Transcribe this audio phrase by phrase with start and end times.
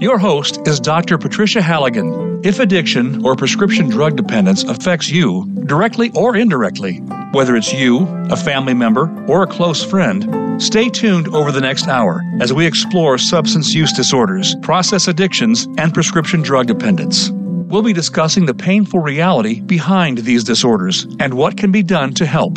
[0.00, 1.18] Your host is Dr.
[1.18, 2.40] Patricia Halligan.
[2.44, 6.98] If addiction or prescription drug dependence affects you, directly or indirectly,
[7.32, 11.88] whether it's you, a family member, or a close friend, stay tuned over the next
[11.88, 17.30] hour as we explore substance use disorders, process addictions, and prescription drug dependence.
[17.32, 22.24] We'll be discussing the painful reality behind these disorders and what can be done to
[22.24, 22.56] help.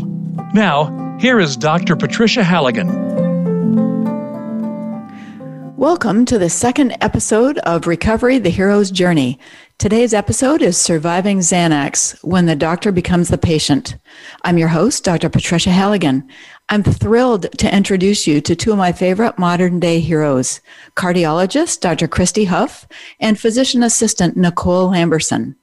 [0.54, 1.96] Now, here is Dr.
[1.96, 3.11] Patricia Halligan.
[5.82, 9.40] Welcome to the second episode of Recovery the Hero's Journey.
[9.80, 13.98] Today's episode is Surviving Xanax When the Doctor Becomes the Patient.
[14.44, 15.28] I'm your host, Dr.
[15.28, 16.30] Patricia Halligan.
[16.70, 20.62] I'm thrilled to introduce you to two of my favorite modern day heroes
[20.96, 22.08] cardiologist Dr.
[22.08, 22.88] Christy Huff
[23.20, 25.56] and physician assistant Nicole Lamberson.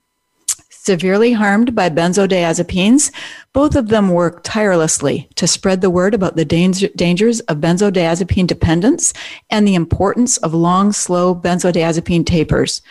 [0.81, 3.11] Severely harmed by benzodiazepines,
[3.51, 9.13] both of them work tirelessly to spread the word about the dangers of benzodiazepine dependence
[9.49, 12.81] and the importance of long, slow benzodiazepine tapers.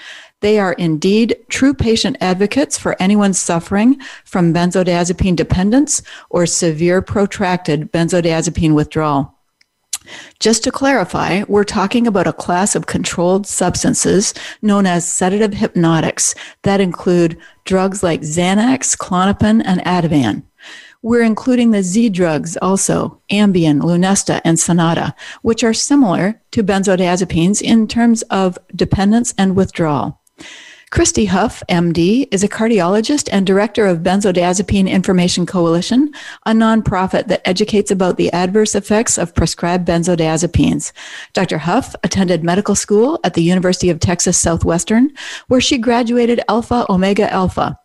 [0.41, 7.91] They are indeed true patient advocates for anyone suffering from benzodiazepine dependence or severe protracted
[7.91, 9.38] benzodiazepine withdrawal.
[10.41, 16.35] Just to clarify, we're talking about a class of controlled substances known as sedative hypnotics
[16.63, 20.43] that include drugs like Xanax, Klonopin, and Ativan.
[21.03, 27.63] We're including the Z drugs also, Ambien, Lunesta, and Sonata, which are similar to benzodiazepines
[27.63, 30.18] in terms of dependence and withdrawal.
[30.91, 36.13] Christy Huff, MD, is a cardiologist and director of Benzodiazepine Information Coalition,
[36.47, 40.93] a nonprofit that educates about the adverse effects of prescribed benzodiazepines.
[41.35, 41.59] Dr.
[41.59, 45.13] Huff attended medical school at the University of Texas Southwestern,
[45.49, 47.79] where she graduated Alpha Omega Alpha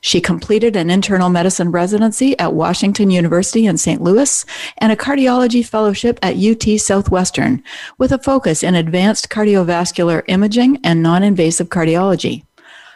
[0.00, 4.00] she completed an internal medicine residency at Washington University in St.
[4.00, 4.44] Louis
[4.78, 7.62] and a cardiology fellowship at UT Southwestern
[7.98, 12.44] with a focus in advanced cardiovascular imaging and non invasive cardiology.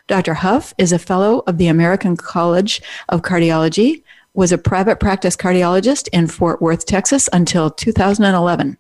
[0.07, 0.35] Dr.
[0.35, 4.03] Huff is a fellow of the American College of Cardiology,
[4.35, 8.77] was a private practice cardiologist in Fort Worth, Texas until 2011.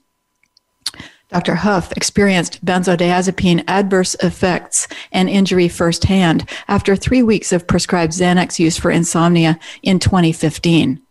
[1.35, 1.57] Dr.
[1.57, 8.79] Huff experienced benzodiazepine adverse effects and injury firsthand after three weeks of prescribed Xanax use
[8.79, 11.03] for insomnia in 2015.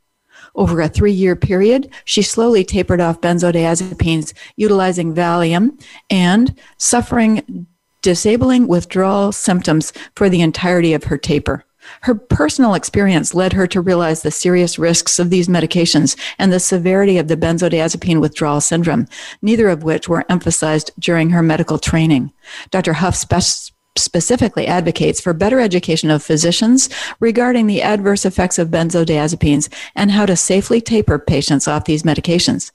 [0.55, 5.77] Over a three year period, she slowly tapered off benzodiazepines utilizing Valium
[6.09, 7.67] and suffering
[8.01, 11.65] disabling withdrawal symptoms for the entirety of her taper.
[12.01, 16.59] Her personal experience led her to realize the serious risks of these medications and the
[16.59, 19.07] severity of the benzodiazepine withdrawal syndrome,
[19.41, 22.31] neither of which were emphasized during her medical training.
[22.71, 22.93] Dr.
[22.93, 26.89] Huff spe- specifically advocates for better education of physicians
[27.19, 32.71] regarding the adverse effects of benzodiazepines and how to safely taper patients off these medications.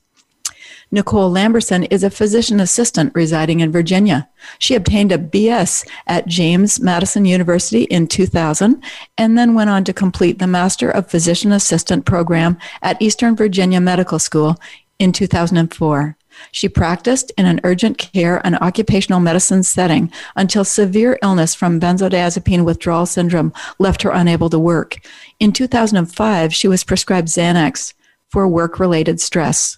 [0.91, 4.27] Nicole Lamberson is a physician assistant residing in Virginia.
[4.59, 8.83] She obtained a BS at James Madison University in 2000
[9.19, 13.83] and then went on to complete the Master of Physician Assistant program at Eastern Virginia
[13.83, 14.57] Medical School
[14.99, 16.17] in 2004.
[16.53, 22.65] She practiced in an urgent care and occupational medicine setting until severe illness from benzodiazepine
[22.65, 24.99] withdrawal syndrome left her unable to work.
[25.39, 27.93] In 2005, she was prescribed Xanax
[28.31, 29.78] for work related stress.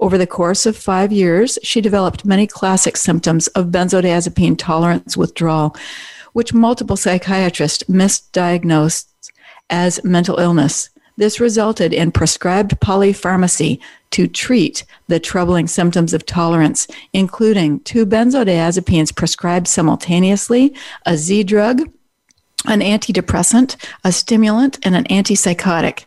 [0.00, 5.76] Over the course of five years, she developed many classic symptoms of benzodiazepine tolerance withdrawal,
[6.32, 9.06] which multiple psychiatrists misdiagnosed
[9.68, 10.90] as mental illness.
[11.16, 13.80] This resulted in prescribed polypharmacy
[14.12, 21.82] to treat the troubling symptoms of tolerance, including two benzodiazepines prescribed simultaneously, a Z drug,
[22.66, 26.04] an antidepressant, a stimulant, and an antipsychotic.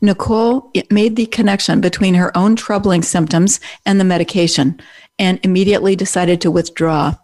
[0.00, 4.80] Nicole made the connection between her own troubling symptoms and the medication
[5.18, 7.14] and immediately decided to withdraw.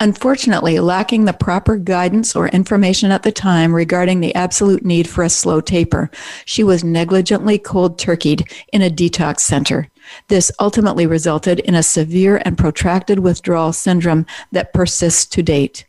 [0.00, 5.24] Unfortunately, lacking the proper guidance or information at the time regarding the absolute need for
[5.24, 6.08] a slow taper,
[6.44, 9.88] she was negligently cold turkeyed in a detox center.
[10.28, 15.84] This ultimately resulted in a severe and protracted withdrawal syndrome that persists to date.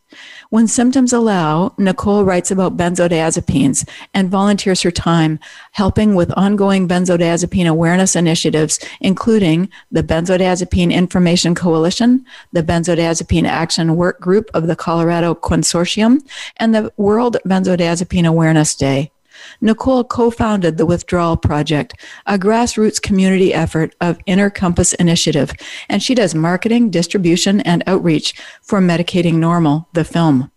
[0.49, 5.39] When symptoms allow, Nicole writes about benzodiazepines and volunteers her time
[5.73, 14.19] helping with ongoing benzodiazepine awareness initiatives, including the Benzodiazepine Information Coalition, the Benzodiazepine Action Work
[14.19, 16.27] Group of the Colorado Consortium,
[16.57, 19.11] and the World Benzodiazepine Awareness Day.
[19.61, 21.93] Nicole co founded the Withdrawal Project,
[22.25, 25.51] a grassroots community effort of Inner Compass Initiative,
[25.87, 30.51] and she does marketing, distribution, and outreach for Medicating Normal, the film.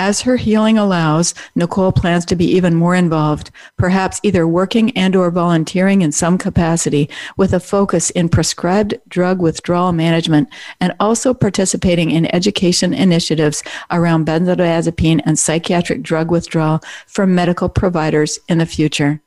[0.00, 5.16] As her healing allows, Nicole plans to be even more involved, perhaps either working and
[5.16, 10.50] or volunteering in some capacity with a focus in prescribed drug withdrawal management
[10.80, 18.38] and also participating in education initiatives around benzodiazepine and psychiatric drug withdrawal for medical providers
[18.48, 19.20] in the future.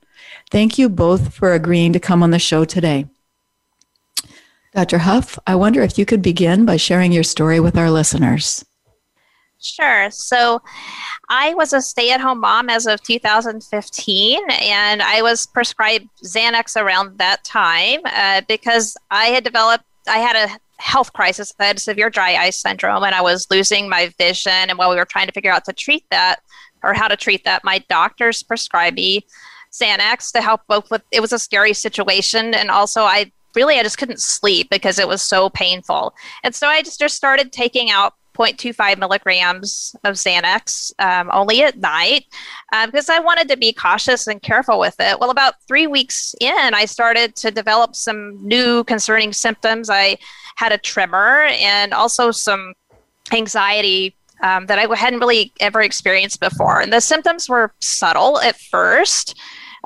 [0.51, 3.07] Thank you both for agreeing to come on the show today.
[4.73, 4.99] Dr.
[4.99, 8.63] Huff, I wonder if you could begin by sharing your story with our listeners.
[9.61, 10.09] Sure.
[10.09, 10.61] So
[11.29, 16.75] I was a stay at home mom as of 2015, and I was prescribed Xanax
[16.75, 21.53] around that time uh, because I had developed, I had a health crisis.
[21.59, 24.51] I had severe dry eye syndrome, and I was losing my vision.
[24.51, 26.41] And while we were trying to figure out to treat that
[26.81, 29.25] or how to treat that, my doctors prescribed me
[29.71, 32.55] Xanax to help both with it was a scary situation.
[32.55, 36.15] And also, I really, I just couldn't sleep because it was so painful.
[36.43, 41.77] And so I just, just started taking out 0.25 milligrams of Xanax um, only at
[41.77, 42.25] night
[42.73, 45.19] uh, because I wanted to be cautious and careful with it.
[45.19, 49.89] Well, about three weeks in, I started to develop some new concerning symptoms.
[49.89, 50.17] I
[50.55, 52.73] had a tremor and also some
[53.31, 56.81] anxiety um, that I hadn't really ever experienced before.
[56.81, 59.37] And the symptoms were subtle at first.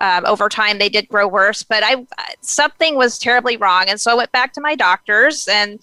[0.01, 2.05] Um, over time, they did grow worse, but I
[2.41, 5.79] something was terribly wrong, and so I went back to my doctors and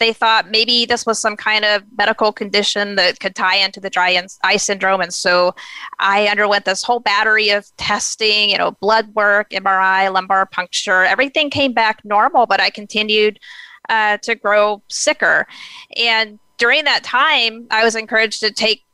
[0.00, 3.90] they thought maybe this was some kind of medical condition that could tie into the
[3.90, 5.00] dry eye syndrome.
[5.00, 5.54] And so
[5.98, 11.04] I underwent this whole battery of testing, you know, blood work, MRI, lumbar puncture.
[11.04, 13.38] Everything came back normal, but I continued
[13.90, 15.46] uh, to grow sicker.
[15.96, 18.84] And during that time, I was encouraged to take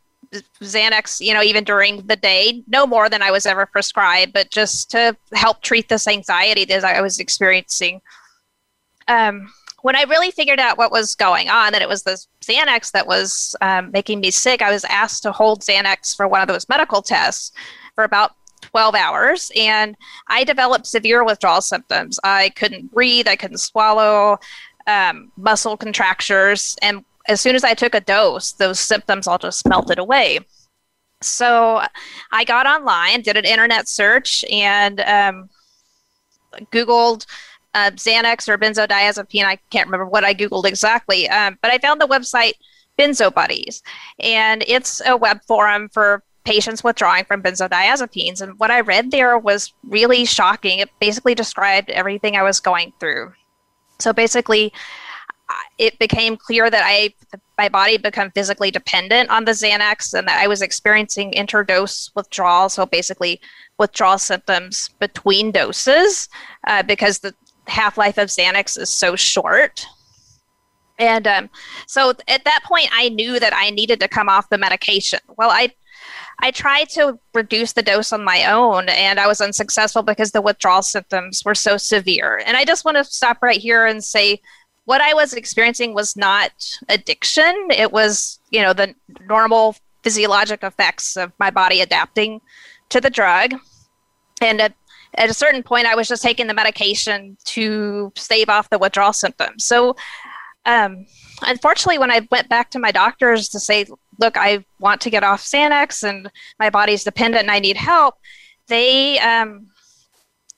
[0.60, 4.50] Xanax, you know, even during the day, no more than I was ever prescribed, but
[4.50, 8.00] just to help treat this anxiety that I was experiencing.
[9.06, 9.48] Um,
[9.86, 13.06] when I really figured out what was going on, that it was the Xanax that
[13.06, 16.68] was um, making me sick, I was asked to hold Xanax for one of those
[16.68, 17.52] medical tests
[17.94, 19.94] for about 12 hours and
[20.26, 22.18] I developed severe withdrawal symptoms.
[22.24, 24.40] I couldn't breathe, I couldn't swallow,
[24.88, 26.76] um, muscle contractures.
[26.82, 30.40] And as soon as I took a dose, those symptoms all just melted away.
[31.22, 31.80] So
[32.32, 35.48] I got online, did an internet search, and um,
[36.72, 37.24] Googled
[37.76, 39.44] uh, Xanax or benzodiazepine.
[39.44, 42.54] I can't remember what I Googled exactly, um, but I found the website
[42.98, 43.82] Benzo Buddies,
[44.18, 48.40] and it's a web forum for patients withdrawing from benzodiazepines.
[48.40, 50.78] And what I read there was really shocking.
[50.78, 53.34] It basically described everything I was going through.
[53.98, 54.72] So basically,
[55.76, 57.12] it became clear that I
[57.58, 62.70] my body become physically dependent on the Xanax and that I was experiencing interdose withdrawal.
[62.70, 63.40] So basically,
[63.78, 66.28] withdrawal symptoms between doses
[66.66, 67.34] uh, because the
[67.66, 69.86] half life of Xanax is so short.
[70.98, 71.50] And um,
[71.86, 75.20] so at that point, I knew that I needed to come off the medication.
[75.36, 75.72] Well, I
[76.40, 80.42] I tried to reduce the dose on my own, and I was unsuccessful because the
[80.42, 82.42] withdrawal symptoms were so severe.
[82.44, 84.40] And I just want to stop right here and say
[84.84, 86.52] what I was experiencing was not
[86.88, 87.68] addiction.
[87.70, 88.94] It was, you know, the
[89.28, 92.40] normal physiologic effects of my body adapting
[92.90, 93.54] to the drug.
[94.40, 94.72] And
[95.16, 99.12] at a certain point, I was just taking the medication to stave off the withdrawal
[99.12, 99.64] symptoms.
[99.64, 99.96] So,
[100.64, 101.06] um,
[101.42, 103.86] unfortunately, when I went back to my doctors to say,
[104.18, 108.16] look, I want to get off Xanax and my body's dependent and I need help,
[108.68, 109.68] they, um,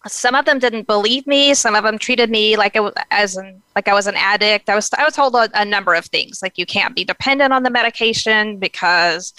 [0.06, 1.54] some of them didn't believe me.
[1.54, 4.68] Some of them treated me like was, as an like I was an addict.
[4.70, 7.52] I was I was told a, a number of things like you can't be dependent
[7.52, 9.34] on the medication because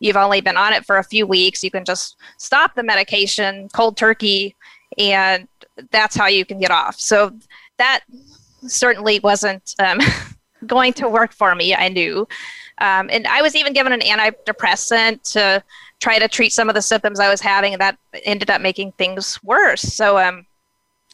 [0.00, 1.62] you've only been on it for a few weeks.
[1.62, 4.56] You can just stop the medication cold turkey,
[4.98, 5.48] and
[5.90, 6.98] that's how you can get off.
[6.98, 7.32] So
[7.78, 8.00] that
[8.66, 10.00] certainly wasn't um,
[10.66, 12.26] going to work for me, I knew.
[12.78, 15.62] Um, and I was even given an antidepressant to
[16.00, 18.92] try to treat some of the symptoms I was having, and that ended up making
[18.92, 19.82] things worse.
[19.82, 20.46] So, um,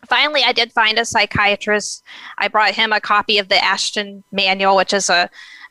[0.07, 2.03] finally, I did find a psychiatrist.
[2.39, 5.29] I brought him a copy of the Ashton Manual, which is a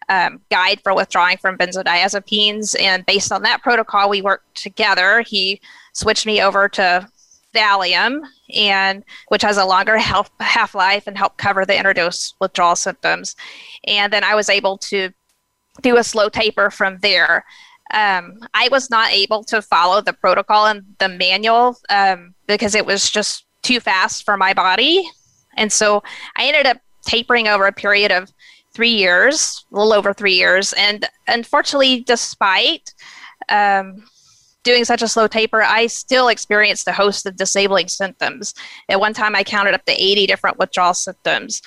[0.09, 2.79] um, guide for withdrawing from benzodiazepines.
[2.81, 5.21] And based on that protocol, we worked together.
[5.21, 5.61] He
[5.93, 7.07] switched me over to
[7.53, 8.21] Valium,
[8.53, 13.35] and which has a longer half half life and help cover the interdose withdrawal symptoms.
[13.85, 15.11] And then I was able to
[15.81, 17.45] do a slow taper from there.
[17.91, 22.85] Um, I was not able to follow the protocol and the manual um, because it
[22.85, 25.09] was just too fast for my body.
[25.57, 26.03] And so
[26.35, 28.31] I ended up tapering over a period of
[28.79, 30.71] three years, a little over three years.
[30.71, 32.93] And unfortunately, despite
[33.49, 34.05] um,
[34.63, 38.53] doing such a slow taper, I still experienced a host of disabling symptoms.
[38.87, 41.61] At one time, I counted up to 80 different withdrawal symptoms.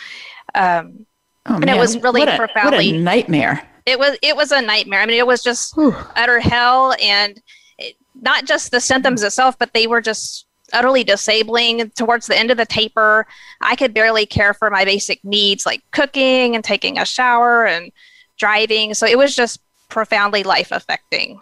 [0.55, 1.05] Um,
[1.45, 1.77] oh, and man.
[1.77, 3.69] it was really what a, profoundly what a nightmare.
[3.85, 5.01] It was it was a nightmare.
[5.01, 5.95] I mean, it was just Whew.
[6.17, 7.39] utter hell, and
[7.77, 11.91] it, not just the symptoms itself, but they were just utterly disabling.
[11.91, 13.27] Towards the end of the taper,
[13.61, 17.93] I could barely care for my basic needs like cooking and taking a shower and
[18.39, 18.95] driving.
[18.95, 21.39] So it was just profoundly life affecting.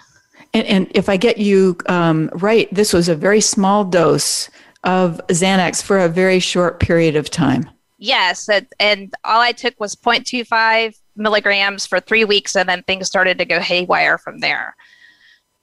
[0.53, 4.51] And, and, if I get you um, right, this was a very small dose
[4.83, 7.71] of Xanax for a very short period of time.
[7.99, 8.49] Yes.
[8.49, 13.39] And, and all I took was 0.25 milligrams for three weeks, and then things started
[13.39, 14.75] to go haywire from there.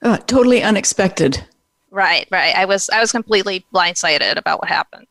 [0.02, 1.44] Uh, totally unexpected.
[1.90, 2.56] Right, right.
[2.56, 5.08] I was I was completely blindsided about what happened.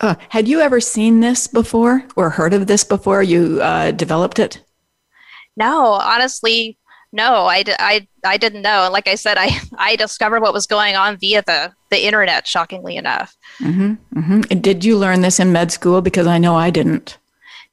[0.00, 4.38] Uh, had you ever seen this before or heard of this before you uh, developed
[4.38, 4.62] it?
[5.56, 6.78] No, honestly,
[7.12, 7.46] no.
[7.46, 8.88] I, I, I didn't know.
[8.92, 12.96] Like I said, I, I discovered what was going on via the, the internet, shockingly
[12.96, 13.36] enough.
[13.60, 14.60] Mm-hmm, mm-hmm.
[14.60, 16.00] Did you learn this in med school?
[16.00, 17.18] Because I know I didn't.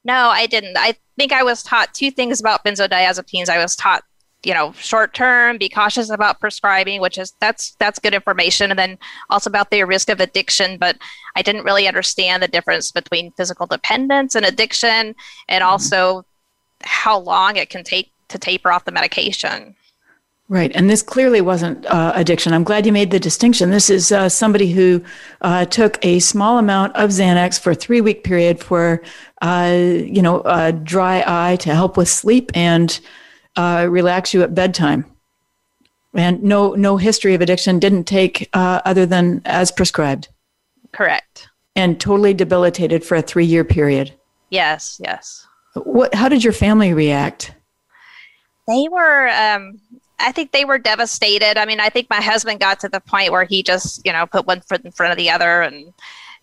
[0.04, 0.76] No, I didn't.
[0.78, 3.48] I think I was taught two things about benzodiazepines.
[3.48, 4.02] I was taught
[4.46, 8.78] you know short term be cautious about prescribing which is that's that's good information and
[8.78, 8.96] then
[9.28, 10.96] also about the risk of addiction but
[11.34, 15.14] i didn't really understand the difference between physical dependence and addiction
[15.48, 15.68] and mm-hmm.
[15.68, 16.24] also
[16.82, 19.74] how long it can take to taper off the medication
[20.48, 20.70] Right.
[20.76, 22.52] And this clearly wasn't uh, addiction.
[22.52, 23.70] I'm glad you made the distinction.
[23.70, 25.02] This is uh, somebody who
[25.40, 29.02] uh, took a small amount of Xanax for a three week period for,
[29.42, 33.00] uh, you know, a dry eye to help with sleep and
[33.56, 35.04] uh, relax you at bedtime.
[36.14, 40.28] And no, no history of addiction didn't take uh, other than as prescribed.
[40.92, 41.48] Correct.
[41.74, 44.14] And totally debilitated for a three year period.
[44.50, 45.46] Yes, yes.
[45.74, 46.14] What?
[46.14, 47.54] How did your family react?
[48.66, 49.28] They were.
[49.28, 49.80] Um,
[50.18, 51.58] I think they were devastated.
[51.58, 54.24] I mean, I think my husband got to the point where he just, you know,
[54.24, 55.92] put one foot in front of the other, and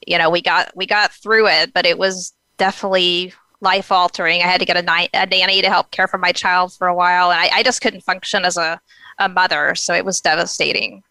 [0.05, 1.73] you know, we got we got through it.
[1.73, 4.41] But it was definitely life altering.
[4.41, 6.87] I had to get a, ni- a, nanny to help care for my child for
[6.87, 8.79] a while, and I, I just couldn't function as a,
[9.17, 9.73] a mother.
[9.73, 11.03] So it was devastating.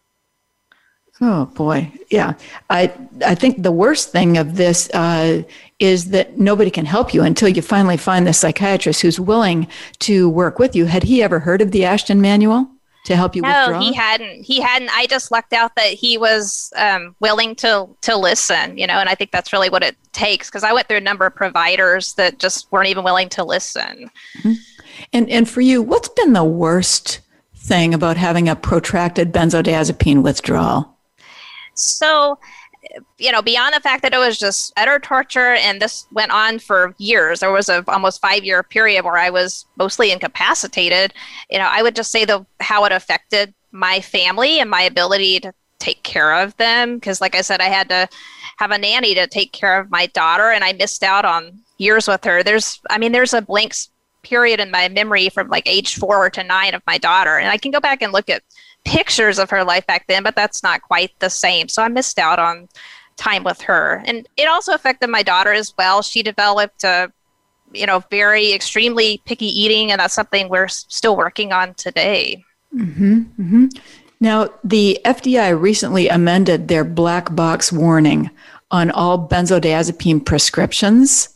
[1.21, 2.33] Oh boy, yeah.
[2.69, 2.91] I
[3.25, 5.43] I think the worst thing of this uh,
[5.79, 9.67] is that nobody can help you until you finally find the psychiatrist who's willing
[9.99, 10.85] to work with you.
[10.85, 12.67] Had he ever heard of the Ashton Manual?
[13.03, 13.79] To help you no, withdraw?
[13.79, 14.43] he hadn't.
[14.43, 14.89] He hadn't.
[14.93, 18.77] I just lucked out that he was um, willing to to listen.
[18.77, 21.01] You know, and I think that's really what it takes because I went through a
[21.01, 24.09] number of providers that just weren't even willing to listen.
[24.37, 24.53] Mm-hmm.
[25.11, 27.19] And and for you, what's been the worst
[27.55, 30.97] thing about having a protracted benzodiazepine withdrawal?
[31.75, 32.39] So
[33.17, 36.59] you know, beyond the fact that it was just utter torture and this went on
[36.59, 41.13] for years, there was a almost five year period where I was mostly incapacitated.
[41.49, 45.39] You know, I would just say the how it affected my family and my ability
[45.41, 46.95] to take care of them.
[46.95, 48.07] Because, like I said, I had to
[48.57, 52.07] have a nanny to take care of my daughter, and I missed out on years
[52.07, 52.43] with her.
[52.43, 53.73] There's, I mean, there's a blank
[54.21, 57.57] period in my memory from like age four to nine of my daughter, and I
[57.57, 58.43] can go back and look at
[58.85, 61.67] pictures of her life back then, but that's not quite the same.
[61.67, 62.67] So I missed out on
[63.15, 64.03] time with her.
[64.05, 66.01] And it also affected my daughter as well.
[66.01, 67.11] She developed a
[67.73, 72.43] you know, very extremely picky eating, and that's something we're still working on today.
[72.73, 73.65] Mm-hmm, mm-hmm.
[74.19, 78.29] Now, the FDA recently amended their black box warning
[78.71, 81.29] on all benzodiazepine prescriptions.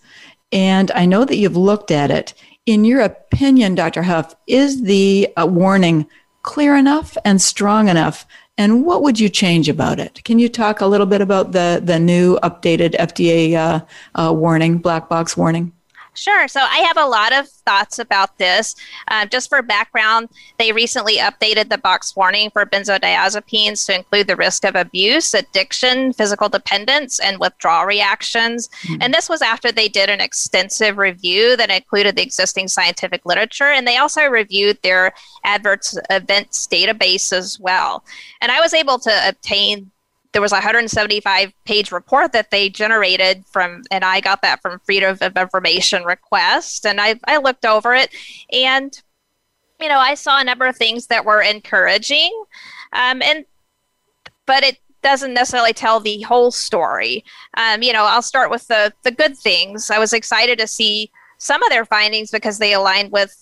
[0.52, 2.34] And I know that you've looked at it.
[2.66, 4.04] In your opinion, Dr.
[4.04, 6.08] Huff, is the uh, warning
[6.48, 8.26] clear enough and strong enough?
[8.58, 10.24] And what would you change about it?
[10.24, 13.82] Can you talk a little bit about the, the new updated FDA uh,
[14.16, 15.74] uh, warning, black box warning?
[16.18, 16.48] Sure.
[16.48, 18.76] So I have a lot of thoughts about this.
[19.08, 24.36] Uh, just for background, they recently updated the box warning for benzodiazepines to include the
[24.36, 28.68] risk of abuse, addiction, physical dependence, and withdrawal reactions.
[28.82, 29.02] Mm-hmm.
[29.02, 33.66] And this was after they did an extensive review that included the existing scientific literature.
[33.66, 38.04] And they also reviewed their adverse events database as well.
[38.42, 39.92] And I was able to obtain
[40.38, 44.80] there was a 175 page report that they generated from and i got that from
[44.86, 48.14] freedom of information request and i, I looked over it
[48.54, 49.02] and
[49.82, 52.32] you know i saw a number of things that were encouraging
[52.94, 53.46] um, and
[54.46, 57.24] but it doesn't necessarily tell the whole story.
[57.56, 59.90] Um, you know, I'll start with the the good things.
[59.92, 63.36] I was excited to see some of their findings because they aligned with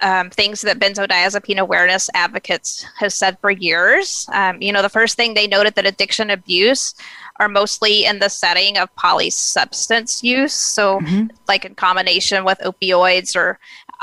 [0.00, 4.26] um, things that benzodiazepine awareness advocates have said for years.
[4.32, 6.94] Um, you know, the first thing they noted that addiction abuse
[7.40, 11.26] are mostly in the setting of polysubstance use, so mm-hmm.
[11.46, 13.58] like in combination with opioids or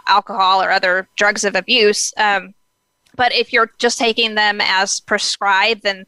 [0.08, 2.14] alcohol or other drugs of abuse.
[2.18, 2.54] Um,
[3.16, 6.06] but if you're just taking them as prescribed, then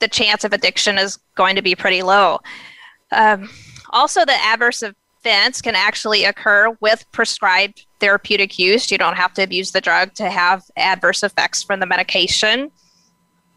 [0.00, 2.40] the chance of addiction is going to be pretty low.
[3.10, 3.48] Um,
[3.90, 8.90] also, the adverse events can actually occur with prescribed therapeutic use.
[8.90, 12.70] You don't have to abuse the drug to have adverse effects from the medication.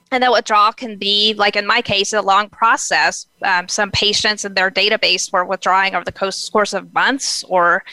[0.09, 3.27] And that withdrawal can be, like in my case, a long process.
[3.41, 7.83] Um, some patients in their database were withdrawing over the course of months or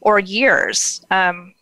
[0.00, 1.04] or years.
[1.10, 1.54] Um,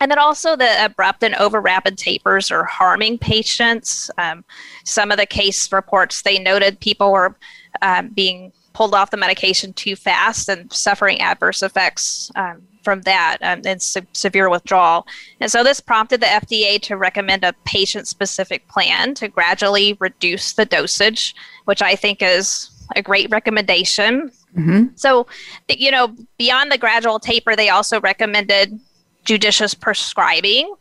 [0.00, 4.10] and then also the abrupt and over rapid tapers are harming patients.
[4.16, 4.42] Um,
[4.84, 7.36] some of the case reports they noted people were
[7.82, 13.38] um, being pulled off the medication too fast and suffering adverse effects um, from that
[13.42, 15.06] um, and se- severe withdrawal.
[15.40, 20.54] And so this prompted the FDA to recommend a patient specific plan to gradually reduce
[20.54, 24.30] the dosage, which I think is a great recommendation.
[24.56, 24.86] Mm-hmm.
[24.96, 25.26] So,
[25.68, 28.78] you know, beyond the gradual taper, they also recommended
[29.24, 30.74] judicious prescribing,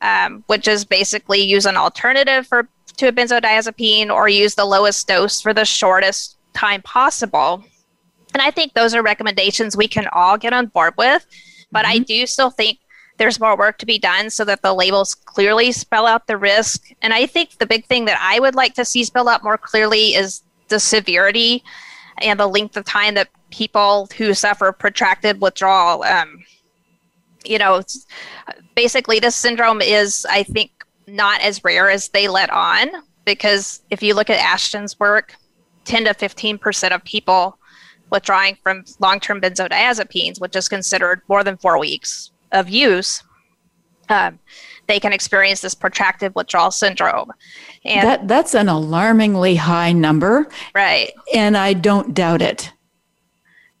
[0.00, 5.06] um, which is basically use an alternative for to a benzodiazepine or use the lowest
[5.06, 7.64] dose for the shortest time possible.
[8.34, 11.26] And I think those are recommendations we can all get on board with.
[11.70, 11.92] But mm-hmm.
[11.92, 12.78] I do still think
[13.16, 16.90] there's more work to be done so that the labels clearly spell out the risk.
[17.02, 19.58] And I think the big thing that I would like to see spelled out more
[19.58, 21.64] clearly is the severity
[22.18, 26.44] and the length of time that people who suffer protracted withdrawal um,
[27.44, 27.82] you know,
[28.74, 30.70] basically this syndrome is, I think,
[31.06, 32.88] not as rare as they let on
[33.24, 35.34] because if you look at Ashton's work,
[35.88, 37.58] 10 to 15% of people
[38.10, 43.22] withdrawing from long term benzodiazepines, which is considered more than four weeks of use,
[44.08, 44.38] um,
[44.86, 47.30] they can experience this protracted withdrawal syndrome.
[47.84, 50.48] And that, that's an alarmingly high number.
[50.74, 51.12] Right.
[51.34, 52.72] And I don't doubt it.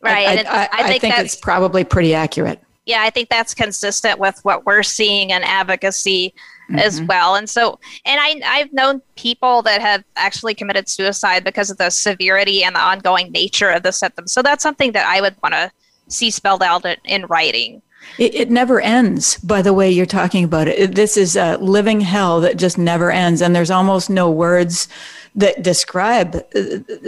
[0.02, 0.46] Right.
[0.46, 4.18] I, I, I, I think, think it's probably pretty accurate yeah, I think that's consistent
[4.18, 6.34] with what we're seeing in advocacy
[6.68, 6.78] mm-hmm.
[6.78, 7.34] as well.
[7.34, 11.90] And so, and I, I've known people that have actually committed suicide because of the
[11.90, 14.32] severity and the ongoing nature of the symptoms.
[14.32, 15.70] So that's something that I would want to
[16.08, 17.82] see spelled out in writing.
[18.16, 20.94] It, it, never ends, by the way you're talking about it.
[20.94, 24.88] This is a living hell that just never ends, and there's almost no words
[25.34, 26.34] that describe.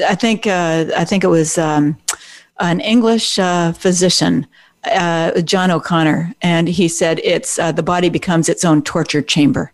[0.07, 1.96] I think uh, I think it was um,
[2.59, 4.46] an English uh, physician
[4.85, 9.73] uh, John O'Connor, and he said it's uh, the body becomes its own torture chamber.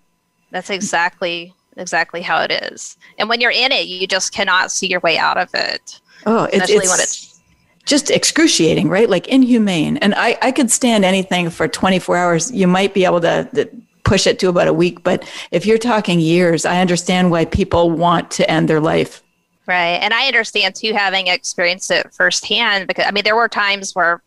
[0.50, 2.96] That's exactly exactly how it is.
[3.18, 6.00] And when you're in it, you just cannot see your way out of it.
[6.24, 7.40] Oh, it's, it's it's
[7.84, 9.08] just excruciating, right?
[9.08, 9.96] Like inhumane.
[9.98, 12.50] And I, I could stand anything for 24 hours.
[12.50, 13.70] You might be able to, to
[14.04, 17.90] push it to about a week, but if you're talking years, I understand why people
[17.90, 19.22] want to end their life.
[19.66, 19.98] Right.
[20.00, 24.22] And I understand too, having experienced it firsthand, because I mean, there were times where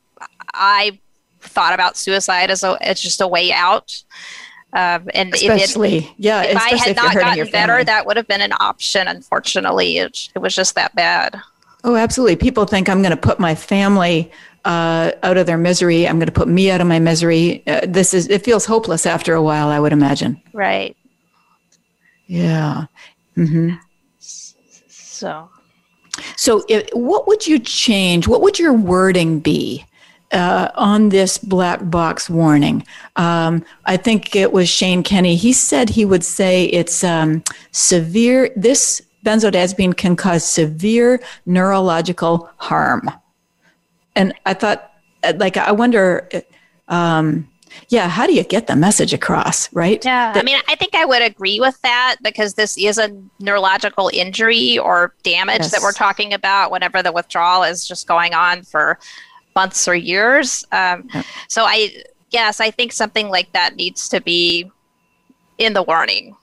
[0.53, 0.99] I
[1.41, 4.03] thought about suicide as a as just a way out.
[4.71, 8.41] Um, and especially, it, yeah, if I had not gotten better, that would have been
[8.41, 9.07] an option.
[9.07, 11.41] Unfortunately, it, it was just that bad.
[11.83, 12.35] Oh, absolutely.
[12.35, 14.31] People think I'm going to put my family
[14.65, 16.07] uh, out of their misery.
[16.07, 17.63] I'm going to put me out of my misery.
[17.65, 19.69] Uh, this is it feels hopeless after a while.
[19.69, 20.39] I would imagine.
[20.53, 20.95] Right.
[22.27, 22.85] Yeah.
[23.35, 23.75] Mm-hmm.
[24.19, 25.49] So.
[26.35, 28.27] So, if, what would you change?
[28.27, 29.85] What would your wording be
[30.31, 32.85] uh, on this black box warning.
[33.15, 35.35] Um, I think it was Shane Kenny.
[35.35, 38.51] He said he would say it's um, severe.
[38.55, 43.09] This benzodiazepine can cause severe neurological harm.
[44.15, 44.91] And I thought,
[45.23, 46.29] uh, like, I wonder,
[46.87, 47.47] um,
[47.89, 50.03] yeah, how do you get the message across, right?
[50.03, 53.15] Yeah, that, I mean, I think I would agree with that because this is a
[53.39, 55.71] neurological injury or damage yes.
[55.71, 58.99] that we're talking about whenever the withdrawal is just going on for
[59.55, 60.65] months or years.
[60.71, 61.23] Um, yeah.
[61.47, 64.71] So I yes, I think something like that needs to be
[65.57, 66.35] in the warning.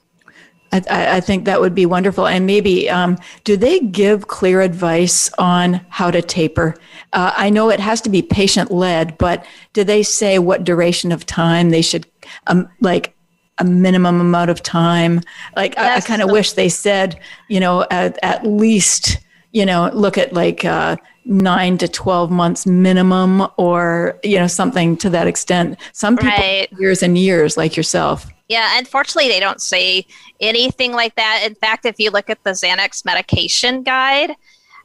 [0.71, 2.27] I, I think that would be wonderful.
[2.27, 6.75] And maybe, um, do they give clear advice on how to taper?
[7.13, 11.11] Uh, I know it has to be patient led, but do they say what duration
[11.13, 12.05] of time they should,
[12.47, 13.15] um, like
[13.59, 15.21] a minimum amount of time?
[15.55, 19.19] Like, yes, I, I kind of wish they said, you know, at, at least
[19.51, 24.97] you know, look at like uh, nine to 12 months minimum or, you know, something
[24.97, 25.79] to that extent.
[25.93, 26.71] Some people, right.
[26.79, 28.27] years and years, like yourself.
[28.49, 30.05] Yeah, unfortunately, they don't say
[30.39, 31.43] anything like that.
[31.45, 34.35] In fact, if you look at the Xanax medication guide,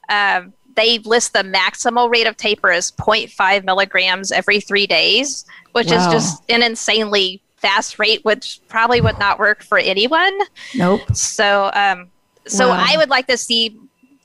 [0.09, 5.89] um, they list the maximal rate of taper as 0.5 milligrams every three days, which
[5.89, 5.99] wow.
[5.99, 10.37] is just an insanely fast rate, which probably would not work for anyone.
[10.75, 11.15] Nope.
[11.15, 12.11] So, um,
[12.47, 12.85] so wow.
[12.85, 13.79] I would like to see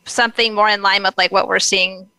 [0.10, 2.10] something more in line with like what we're seeing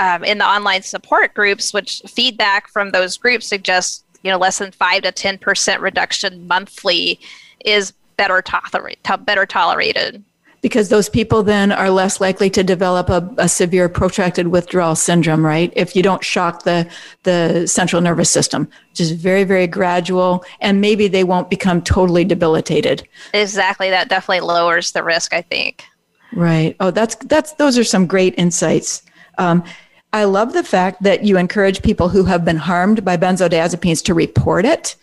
[0.00, 4.58] um, in the online support groups, which feedback from those groups suggests you know less
[4.58, 7.20] than five to ten percent reduction monthly
[7.64, 10.24] is better tolerate better tolerated.
[10.62, 15.44] Because those people then are less likely to develop a, a, severe protracted withdrawal syndrome
[15.44, 15.72] right?
[15.74, 16.86] If you don't shock the
[17.22, 23.06] the central nervous system just very very gradual and maybe they won't become totally debilitated.
[23.32, 23.88] Exactly.
[23.88, 25.84] That definitely lowers the risk i think
[26.32, 29.02] right oh that's that's those are some great insights
[29.38, 29.64] um,
[30.12, 34.14] I love the fact that you encourage people who have been harmed by benzodiazepines to
[34.14, 34.96] report it.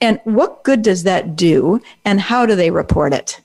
[0.00, 1.80] And what good does that do?
[2.04, 3.40] And how do they report it?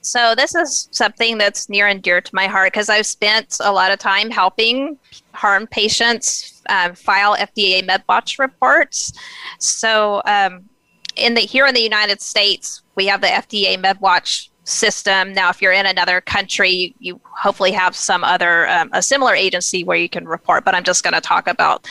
[0.00, 3.72] So, this is something that's near and dear to my heart because I've spent a
[3.72, 4.96] lot of time helping
[5.32, 9.12] harmed patients um, file FDA MedWatch reports.
[9.58, 10.68] So, um,
[11.16, 15.32] in the here in the United States, we have the FDA MedWatch system.
[15.32, 19.34] Now, if you're in another country, you, you hopefully have some other um, a similar
[19.34, 20.64] agency where you can report.
[20.64, 21.86] But I'm just going to talk about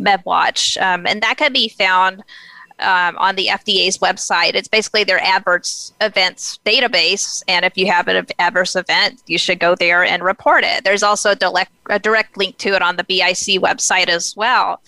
[0.00, 2.24] MedWatch, um, and that can be found.
[2.78, 4.54] Um, on the FDA's website.
[4.54, 7.44] It's basically their adverse events database.
[7.46, 10.82] And if you have an adverse event, you should go there and report it.
[10.82, 14.80] There's also a direct, a direct link to it on the BIC website as well.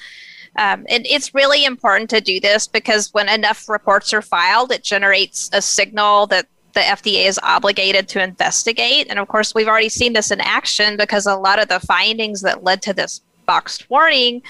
[0.57, 4.83] Um, and it's really important to do this because when enough reports are filed, it
[4.83, 9.07] generates a signal that the FDA is obligated to investigate.
[9.09, 12.41] And of course, we've already seen this in action because a lot of the findings
[12.43, 14.43] that led to this boxed warning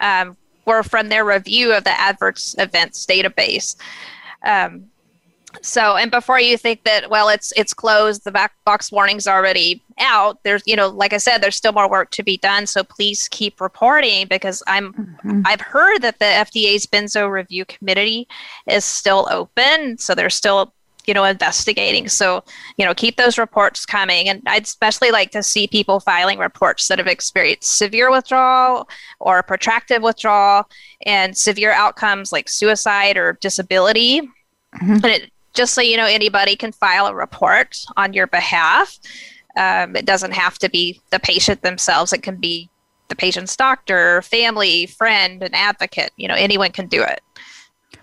[0.00, 3.76] um, were from their review of the adverse events database.
[4.44, 4.86] Um,
[5.62, 9.82] so, and before you think that, well, it's it's closed, the back box warning's already
[9.98, 10.42] out.
[10.42, 12.66] There's, you know, like I said, there's still more work to be done.
[12.66, 15.42] So please keep reporting because I'm, mm-hmm.
[15.46, 18.28] I've heard that the FDA's benzo review committee
[18.66, 19.98] is still open.
[19.98, 20.74] So there's still
[21.06, 22.08] you know investigating.
[22.08, 22.42] So
[22.76, 24.28] you know keep those reports coming.
[24.28, 28.88] And i'd especially like to see people filing reports that have experienced severe withdrawal
[29.20, 30.68] or protracted withdrawal
[31.04, 34.22] and severe outcomes like suicide or disability.
[34.74, 34.92] Mm-hmm.
[34.92, 38.98] and it, just so you know anybody can file a report on your behalf.
[39.56, 42.12] Um, it doesn't have to be the patient themselves.
[42.12, 42.68] It can be
[43.08, 47.20] the patient's doctor family friend an advocate you know anyone can do it.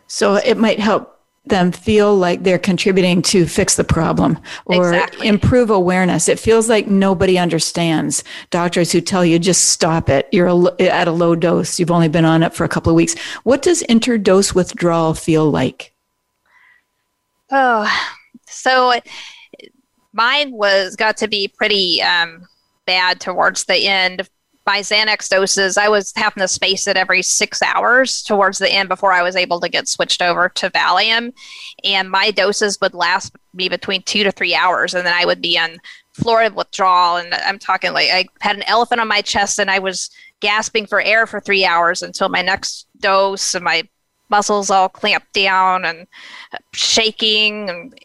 [0.07, 5.27] So it might help them feel like they're contributing to fix the problem or exactly.
[5.27, 6.29] improve awareness.
[6.29, 8.23] It feels like nobody understands.
[8.49, 10.27] Doctors who tell you just stop it.
[10.31, 10.47] You're
[10.81, 11.79] at a low dose.
[11.79, 13.17] You've only been on it for a couple of weeks.
[13.43, 15.93] What does interdose withdrawal feel like?
[17.51, 17.91] Oh,
[18.47, 18.99] so
[20.13, 22.47] mine was got to be pretty um,
[22.85, 24.27] bad towards the end
[24.65, 28.87] my Xanax doses, I was having to space it every six hours towards the end
[28.87, 31.33] before I was able to get switched over to Valium.
[31.83, 34.93] And my doses would last me between two to three hours.
[34.93, 35.77] And then I would be on
[36.13, 37.17] florid withdrawal.
[37.17, 40.85] And I'm talking like I had an elephant on my chest and I was gasping
[40.85, 43.87] for air for three hours until my next dose and my
[44.29, 46.07] muscles all clamped down and
[46.73, 47.69] shaking.
[47.69, 47.99] And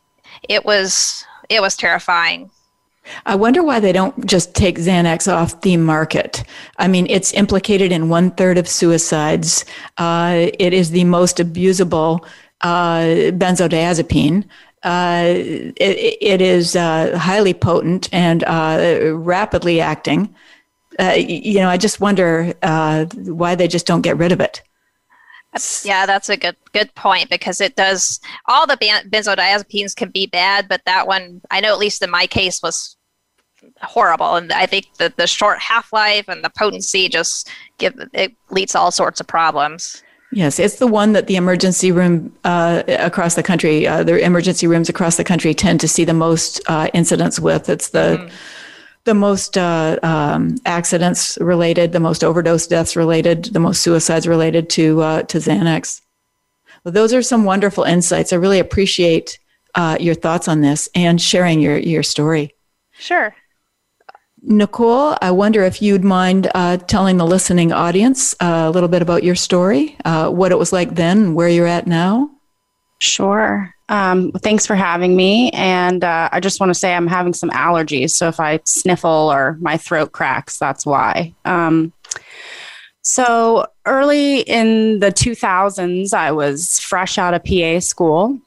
[0.49, 2.51] it was, it was terrifying.
[3.27, 6.45] I wonder why they don't just take Xanax off the market.
[6.79, 9.65] I mean, it's implicated in one third of suicides.
[9.97, 12.25] Uh, it is the most abusable
[12.61, 14.45] uh, benzodiazepine.
[14.83, 20.35] Uh, it, it is uh, highly potent and uh, rapidly acting.
[20.99, 24.63] Uh, you know, I just wonder why they just don't get rid of it.
[25.83, 30.69] Yeah, that's a good good point because it does all the benzodiazepines can be bad,
[30.69, 32.98] but that one I know at least in my case was
[33.83, 34.37] horrible.
[34.37, 38.73] And I think that the short half life and the potency just give it leads
[38.73, 40.03] to all sorts of problems.
[40.31, 44.67] Yes, it's the one that the emergency room uh, across the country, uh, the emergency
[44.67, 47.71] rooms across the country tend to see the most uh, incidents with.
[47.71, 48.33] It's the mm.
[49.05, 54.69] the most uh, um, accidents related, the most overdose deaths related, the most suicides related
[54.71, 56.03] to uh, to Xanax.
[56.85, 58.33] Well, those are some wonderful insights.
[58.33, 59.39] I really appreciate
[59.75, 62.55] uh, your thoughts on this and sharing your your story.
[62.99, 63.35] Sure.
[64.43, 69.03] Nicole, I wonder if you'd mind uh, telling the listening audience uh, a little bit
[69.03, 72.31] about your story, uh, what it was like then, where you're at now.
[73.01, 73.75] Sure.
[73.89, 75.51] Um, thanks for having me.
[75.51, 78.11] And uh, I just want to say I'm having some allergies.
[78.11, 81.35] So if I sniffle or my throat cracks, that's why.
[81.45, 81.93] Um,
[83.03, 88.39] so early in the 2000s, I was fresh out of PA school.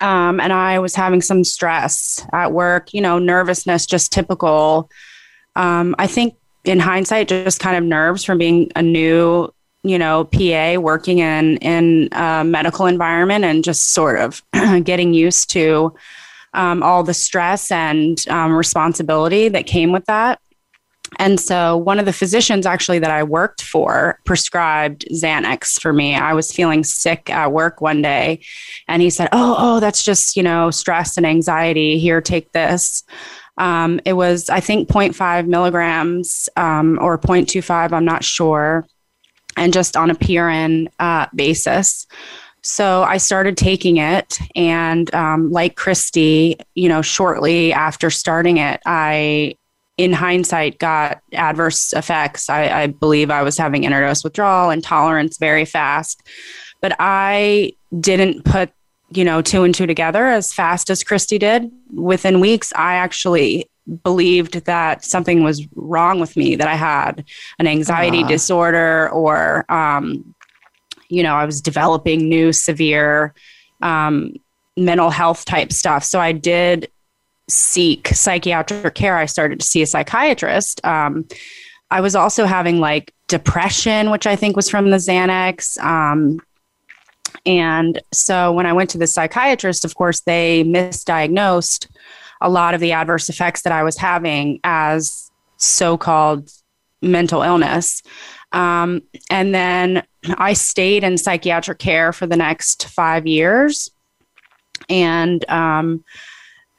[0.00, 4.90] Um, and I was having some stress at work, you know, nervousness, just typical.
[5.56, 9.52] Um, I think in hindsight, just kind of nerves from being a new
[9.84, 14.42] you know, PA working in in a medical environment and just sort of
[14.84, 15.94] getting used to
[16.52, 20.40] um, all the stress and um, responsibility that came with that.
[21.16, 26.14] And so, one of the physicians actually that I worked for prescribed Xanax for me.
[26.14, 28.40] I was feeling sick at work one day,
[28.88, 31.98] and he said, "Oh, oh, that's just you know stress and anxiety.
[31.98, 33.04] Here, take this."
[33.56, 37.92] Um, it was, I think, 0.5 milligrams um, or 0.25.
[37.92, 38.86] I'm not sure
[39.58, 42.06] and just on a PRN uh, basis.
[42.62, 48.80] So I started taking it, and um, like Christy, you know, shortly after starting it,
[48.84, 49.56] I,
[49.98, 52.48] in hindsight, got adverse effects.
[52.48, 56.22] I, I believe I was having interdose withdrawal, and tolerance very fast,
[56.80, 58.70] but I didn't put
[59.10, 61.70] you know two and two together as fast as Christy did.
[61.92, 63.68] Within weeks, I actually
[64.04, 67.24] believed that something was wrong with me, that I had
[67.58, 68.28] an anxiety uh.
[68.28, 70.34] disorder, or, um,
[71.08, 73.34] you know, I was developing new severe
[73.80, 74.34] um,
[74.76, 76.04] mental health type stuff.
[76.04, 76.90] So I did
[77.48, 79.16] seek psychiatric care.
[79.16, 80.84] I started to see a psychiatrist.
[80.84, 81.26] Um,
[81.90, 85.78] I was also having like depression, which I think was from the Xanax.
[85.82, 86.40] Um,
[87.46, 91.88] and so when I went to the psychiatrist, of course, they misdiagnosed
[92.40, 96.50] a lot of the adverse effects that I was having as so called
[97.02, 98.02] mental illness.
[98.52, 100.04] Um, and then
[100.36, 103.90] I stayed in psychiatric care for the next five years.
[104.88, 106.04] And um,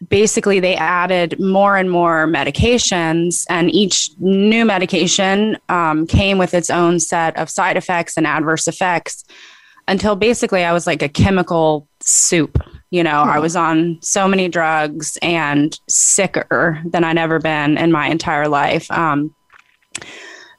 [0.08, 6.70] basically, they added more and more medications, and each new medication um, came with its
[6.70, 9.26] own set of side effects and adverse effects
[9.88, 12.64] until basically I was like a chemical soup.
[12.92, 17.92] You know, I was on so many drugs and sicker than I'd ever been in
[17.92, 18.90] my entire life.
[18.90, 19.36] Um,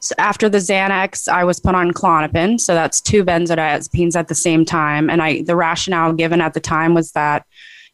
[0.00, 2.60] so after the Xanax, I was put on Klonopin.
[2.60, 5.10] So that's two benzodiazepines at the same time.
[5.10, 7.46] And I, the rationale given at the time was that,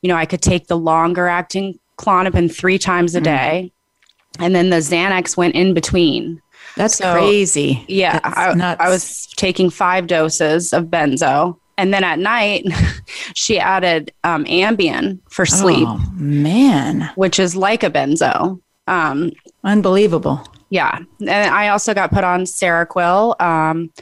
[0.02, 3.24] you know, I could take the longer acting Klonopin three times a mm.
[3.24, 3.72] day.
[4.38, 6.42] And then the Xanax went in between.
[6.76, 7.84] That's so, crazy.
[7.88, 8.20] Yeah.
[8.22, 12.64] I, I was taking five doses of benzo and then at night,
[13.34, 15.86] she added um, Ambien for sleep.
[15.86, 17.10] Oh, man.
[17.16, 18.60] Which is like a benzo.
[18.86, 19.32] Um,
[19.64, 20.46] Unbelievable.
[20.70, 20.98] Yeah.
[21.20, 23.92] And I also got put on Seroquel um,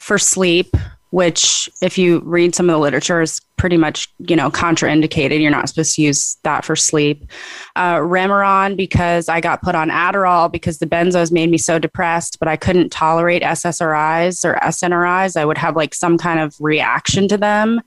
[0.00, 0.76] for sleep
[1.14, 5.40] which if you read some of the literature is pretty much you know contraindicated.
[5.40, 7.30] You're not supposed to use that for sleep.
[7.76, 12.38] Uh, remeron because i got put on adderall because the benzos made me so depressed
[12.40, 17.28] but i couldn't tolerate ssris or snris i would have like some kind of reaction
[17.28, 17.80] to them.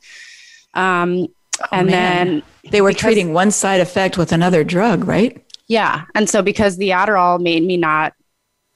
[0.73, 1.27] Um,
[1.61, 2.27] oh, and man.
[2.27, 5.43] then they were because, treating one side effect with another drug right?
[5.67, 6.05] Yeah.
[6.15, 8.13] And so because the adderall made me not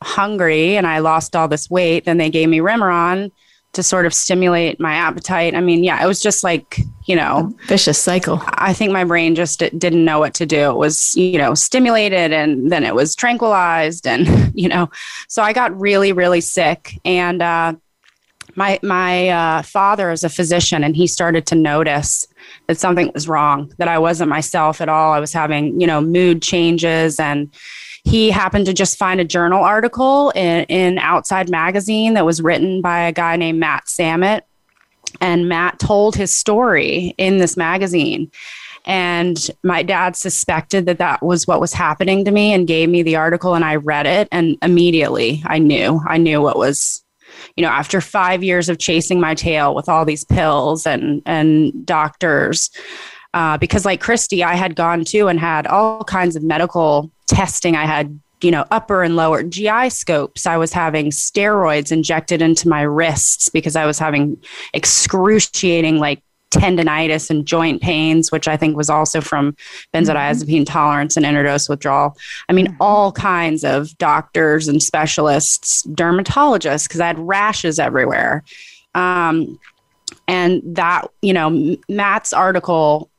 [0.03, 3.31] hungry and i lost all this weight then they gave me remeron
[3.73, 5.55] to sort of stimulate my appetite.
[5.55, 8.41] I mean, yeah, it was just like, you know, A vicious cycle.
[8.45, 10.71] I think my brain just didn't know what to do.
[10.71, 14.89] It was, you know, stimulated and then it was tranquilized and, you know,
[15.27, 17.73] so I got really really sick and uh
[18.55, 22.27] my my uh, father is a physician and he started to notice
[22.67, 26.01] that something was wrong that i wasn't myself at all i was having you know
[26.01, 27.49] mood changes and
[28.03, 32.81] he happened to just find a journal article in, in Outside Magazine that was written
[32.81, 34.41] by a guy named Matt Samet.
[35.19, 38.31] And Matt told his story in this magazine.
[38.85, 43.03] And my dad suspected that that was what was happening to me and gave me
[43.03, 43.53] the article.
[43.53, 44.27] And I read it.
[44.31, 47.03] And immediately I knew, I knew what was
[47.55, 51.85] you know after five years of chasing my tail with all these pills and and
[51.85, 52.69] doctors
[53.33, 57.75] uh, because like christy i had gone to and had all kinds of medical testing.
[57.75, 60.45] I had, you know, upper and lower GI scopes.
[60.45, 64.37] I was having steroids injected into my wrists because I was having
[64.73, 69.55] excruciating, like, tendonitis and joint pains, which I think was also from
[69.93, 72.17] benzodiazepine tolerance and interdose withdrawal.
[72.49, 72.81] I mean, mm-hmm.
[72.81, 78.43] all kinds of doctors and specialists, dermatologists, because I had rashes everywhere.
[78.95, 79.57] Um,
[80.27, 83.09] and that, you know, Matt's article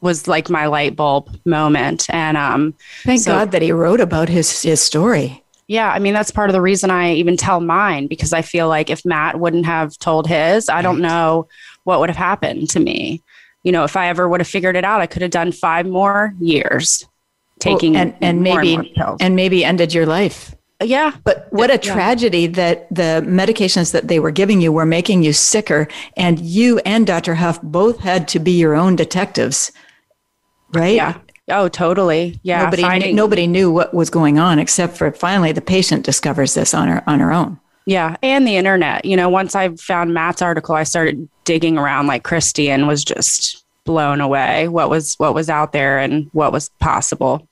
[0.00, 2.06] was like my light bulb moment.
[2.10, 5.42] And um, thank so, God that he wrote about his his story.
[5.68, 8.68] Yeah, I mean that's part of the reason I even tell mine because I feel
[8.68, 11.48] like if Matt wouldn't have told his, I don't know
[11.84, 13.22] what would have happened to me.
[13.62, 15.86] you know, if I ever would have figured it out, I could have done five
[15.86, 17.06] more years
[17.58, 20.54] taking well, and, and maybe and, and maybe ended your life.
[20.82, 21.12] Yeah.
[21.24, 25.34] But what a tragedy that the medications that they were giving you were making you
[25.34, 27.34] sicker and you and Dr.
[27.34, 29.72] Huff both had to be your own detectives.
[30.72, 30.94] Right?
[30.96, 31.18] Yeah.
[31.48, 32.38] Oh, totally.
[32.42, 32.64] Yeah.
[32.64, 36.74] Nobody, finding- nobody knew what was going on except for finally the patient discovers this
[36.74, 37.58] on her on her own.
[37.86, 39.04] Yeah, and the internet.
[39.04, 43.02] You know, once I found Matt's article, I started digging around like Christy and was
[43.02, 47.48] just blown away what was what was out there and what was possible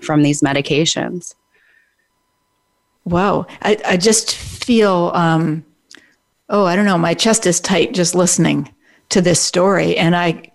[0.00, 1.34] from these medications.
[3.04, 5.64] Wow, I, I just feel um,
[6.48, 8.72] oh I don't know my chest is tight just listening
[9.10, 10.51] to this story and I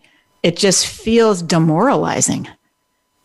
[0.47, 2.47] it just feels demoralizing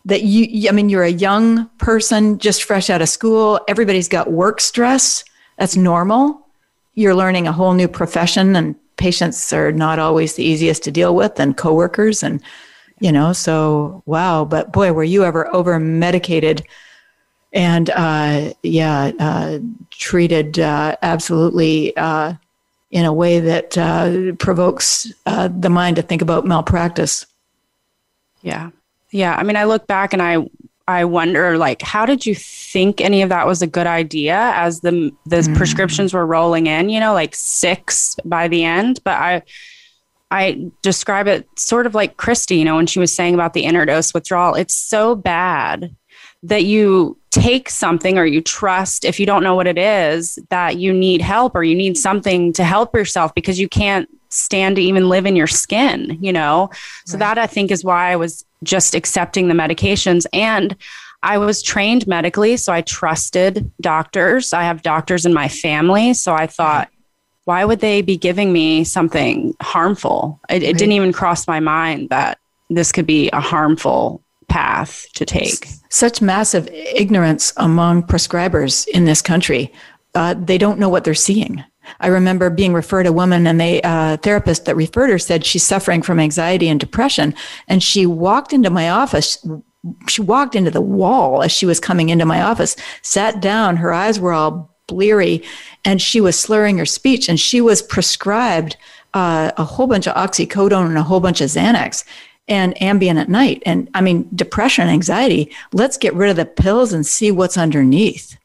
[0.05, 4.31] that you I mean you're a young person just fresh out of school everybody's got
[4.31, 5.23] work stress
[5.57, 6.47] that's normal.
[6.95, 11.15] You're learning a whole new profession, and patients are not always the easiest to deal
[11.15, 12.41] with, and coworkers, and
[12.99, 13.33] you know.
[13.33, 16.63] So wow, but boy, were you ever over medicated?
[17.51, 19.59] And uh, yeah, uh,
[19.91, 22.33] treated uh, absolutely uh,
[22.93, 27.25] in a way that uh, provokes uh, the mind to think about malpractice.
[28.43, 28.69] Yeah.
[29.09, 29.35] Yeah.
[29.35, 30.47] I mean, I look back and I
[30.87, 34.81] I wonder, like, how did you think any of that was a good idea as
[34.81, 35.55] the the mm.
[35.55, 36.89] prescriptions were rolling in?
[36.89, 38.99] You know, like six by the end.
[39.03, 39.41] But I
[40.29, 43.63] I describe it sort of like Christy, you know, when she was saying about the
[43.63, 44.53] interdose withdrawal.
[44.53, 45.95] It's so bad
[46.43, 50.77] that you take something or you trust if you don't know what it is that
[50.77, 52.01] you need help or you need mm-hmm.
[52.01, 56.33] something to help yourself because you can't stand to even live in your skin, you
[56.33, 56.69] know?
[57.05, 57.19] So right.
[57.19, 60.25] that I think is why I was just accepting the medications.
[60.33, 60.75] And
[61.21, 64.53] I was trained medically, so I trusted doctors.
[64.53, 66.13] I have doctors in my family.
[66.13, 66.89] So I thought,
[67.45, 70.39] why would they be giving me something harmful?
[70.49, 70.63] It, right.
[70.63, 75.67] it didn't even cross my mind that this could be a harmful path to take.
[75.89, 79.71] Such massive ignorance among prescribers in this country.
[80.15, 81.63] Uh, they don't know what they're seeing.
[81.99, 85.63] I remember being referred a woman and the uh, therapist that referred her said she's
[85.63, 87.33] suffering from anxiety and depression.
[87.67, 89.45] And she walked into my office.
[90.07, 93.77] She walked into the wall as she was coming into my office, sat down.
[93.77, 95.43] Her eyes were all bleary
[95.83, 97.27] and she was slurring her speech.
[97.27, 98.77] And she was prescribed
[99.13, 102.03] uh, a whole bunch of oxycodone and a whole bunch of Xanax
[102.47, 103.63] and Ambien at night.
[103.65, 108.37] And I mean, depression, anxiety, let's get rid of the pills and see what's underneath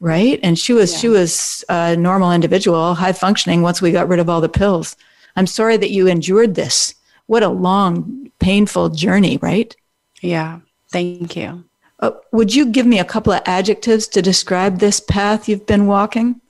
[0.00, 0.98] right and she was yeah.
[0.98, 4.96] she was a normal individual high functioning once we got rid of all the pills
[5.36, 6.94] i'm sorry that you endured this
[7.26, 9.76] what a long painful journey right
[10.20, 11.64] yeah thank you
[12.00, 15.86] uh, would you give me a couple of adjectives to describe this path you've been
[15.86, 16.40] walking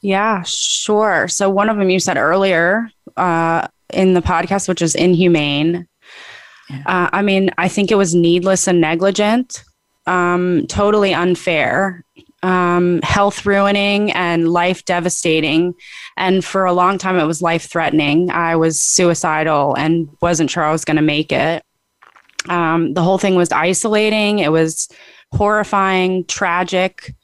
[0.00, 4.94] yeah sure so one of them you said earlier uh, in the podcast which is
[4.94, 5.86] inhumane.
[6.86, 9.64] Uh, i mean i think it was needless and negligent
[10.06, 12.02] um, totally unfair
[12.42, 15.74] um, health ruining and life devastating.
[16.16, 18.30] And for a long time, it was life threatening.
[18.30, 21.62] I was suicidal and wasn't sure I was going to make it.
[22.48, 24.88] Um, the whole thing was isolating, it was
[25.32, 27.14] horrifying, tragic,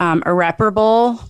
[0.00, 1.20] um, irreparable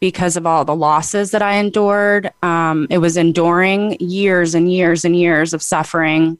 [0.00, 2.32] because of all the losses that I endured.
[2.42, 6.38] Um, it was enduring years and years and years of suffering,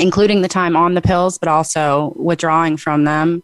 [0.00, 3.42] including the time on the pills, but also withdrawing from them.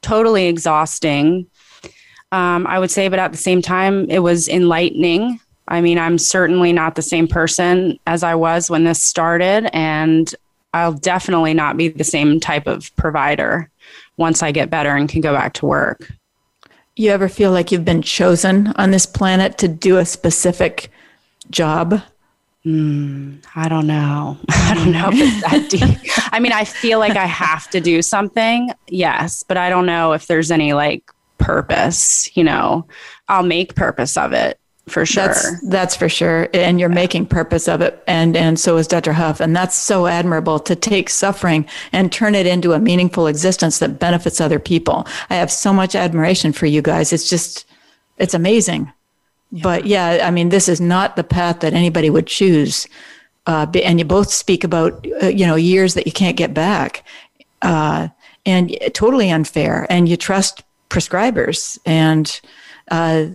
[0.00, 1.46] Totally exhausting
[2.32, 5.40] um, I would say, but at the same time, it was enlightening.
[5.66, 10.32] I mean, I'm certainly not the same person as I was when this started, and
[10.74, 13.70] I'll definitely not be the same type of provider
[14.16, 16.10] once I get better and can go back to work.
[16.96, 20.90] You ever feel like you've been chosen on this planet to do a specific
[21.50, 22.02] job?
[22.66, 24.36] Mm, I don't know.
[24.48, 26.12] I don't know if it's that deep.
[26.32, 30.12] I mean, I feel like I have to do something, yes, but I don't know
[30.12, 32.86] if there's any like purpose, you know,
[33.28, 35.26] I'll make purpose of it for sure.
[35.26, 36.48] That's, that's for sure.
[36.52, 36.94] And you're yeah.
[36.94, 38.02] making purpose of it.
[38.06, 39.12] And, and so is Dr.
[39.12, 39.40] Huff.
[39.40, 43.98] And that's so admirable to take suffering and turn it into a meaningful existence that
[43.98, 45.06] benefits other people.
[45.30, 47.12] I have so much admiration for you guys.
[47.12, 47.66] It's just,
[48.16, 48.92] it's amazing.
[49.50, 52.86] But yeah, I mean, this is not the path that anybody would choose.
[53.46, 57.04] Uh, and you both speak about, uh, you know, years that you can't get back.
[57.62, 58.08] Uh,
[58.44, 59.86] and totally unfair.
[59.90, 61.78] And you trust prescribers.
[61.86, 62.40] And
[62.90, 63.26] uh,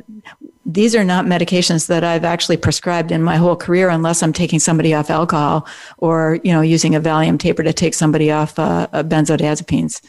[0.65, 4.59] these are not medications that I've actually prescribed in my whole career unless I'm taking
[4.59, 8.87] somebody off alcohol or, you know, using a Valium taper to take somebody off uh,
[8.93, 10.01] benzodiazepines.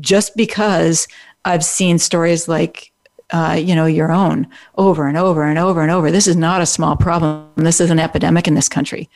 [0.00, 1.08] Just because
[1.44, 2.92] I've seen stories like,
[3.30, 6.10] uh, you know, your own over and over and over and over.
[6.10, 7.50] This is not a small problem.
[7.56, 9.08] This is an epidemic in this country.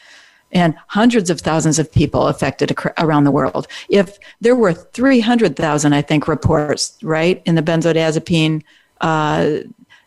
[0.55, 3.67] and hundreds of thousands of people affected ac- around the world.
[3.89, 8.63] If there were 300,000, I think, reports, right, in the benzodiazepine
[9.01, 9.61] uh,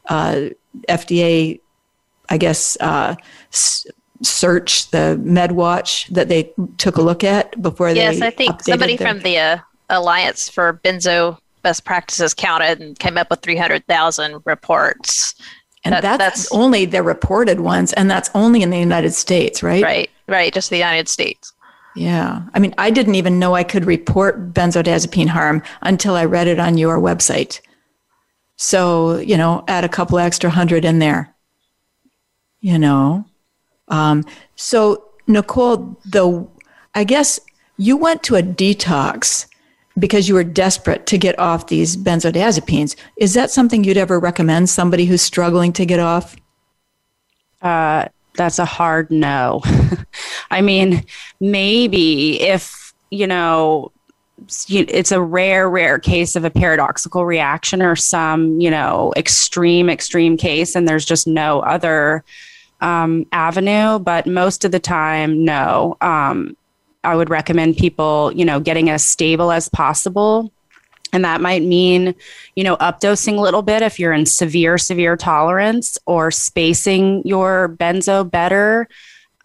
[0.08, 0.50] uh,
[0.88, 1.60] FDA,
[2.30, 3.16] I guess, uh,
[3.52, 3.88] s-
[4.22, 8.02] search, the MedWatch that they took a look at before they.
[8.02, 9.58] Yes, I think somebody their- from the uh,
[9.90, 15.34] Alliance for Benzo Best Practices counted and came up with 300,000 reports.
[15.84, 19.64] And that, that's, that's only the reported ones, and that's only in the United States,
[19.64, 19.82] right?
[19.82, 21.54] Right, right, just the United States.
[21.96, 22.44] Yeah.
[22.54, 26.60] I mean, I didn't even know I could report benzodiazepine harm until I read it
[26.60, 27.62] on your website.
[28.58, 31.34] So, you know, add a couple extra hundred in there.
[32.60, 33.26] You know.
[33.88, 34.24] Um,
[34.56, 36.48] so, Nicole, the
[36.94, 37.40] I guess
[37.78, 39.48] you went to a detox
[39.98, 42.96] because you were desperate to get off these benzodiazepines.
[43.18, 46.36] Is that something you'd ever recommend somebody who's struggling to get off?
[47.62, 49.62] Uh, that's a hard no.
[50.52, 51.06] I mean,
[51.40, 53.92] maybe if, you know,
[54.68, 60.36] it's a rare, rare case of a paradoxical reaction or some, you know, extreme, extreme
[60.36, 62.24] case, and there's just no other
[62.82, 63.98] um, avenue.
[64.00, 65.96] But most of the time, no.
[66.02, 66.58] Um,
[67.06, 70.52] I would recommend people, you know, getting as stable as possible.
[71.14, 72.14] And that might mean,
[72.56, 77.70] you know, updosing a little bit if you're in severe, severe tolerance or spacing your
[77.80, 78.88] benzo better.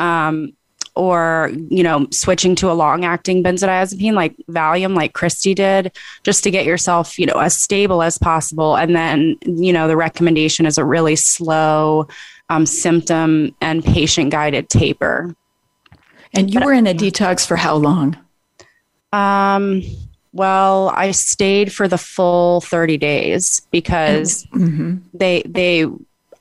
[0.01, 0.55] Um,
[0.97, 6.43] or you know switching to a long acting benzodiazepine like valium like christy did just
[6.43, 10.67] to get yourself you know as stable as possible and then you know the recommendation
[10.67, 12.09] is a really slow
[12.49, 15.35] um, symptom and patient guided taper
[16.35, 18.17] and you were in a detox for how long?
[19.13, 19.83] Um,
[20.33, 24.99] well, I stayed for the full 30 days because mm-hmm.
[25.13, 25.87] they they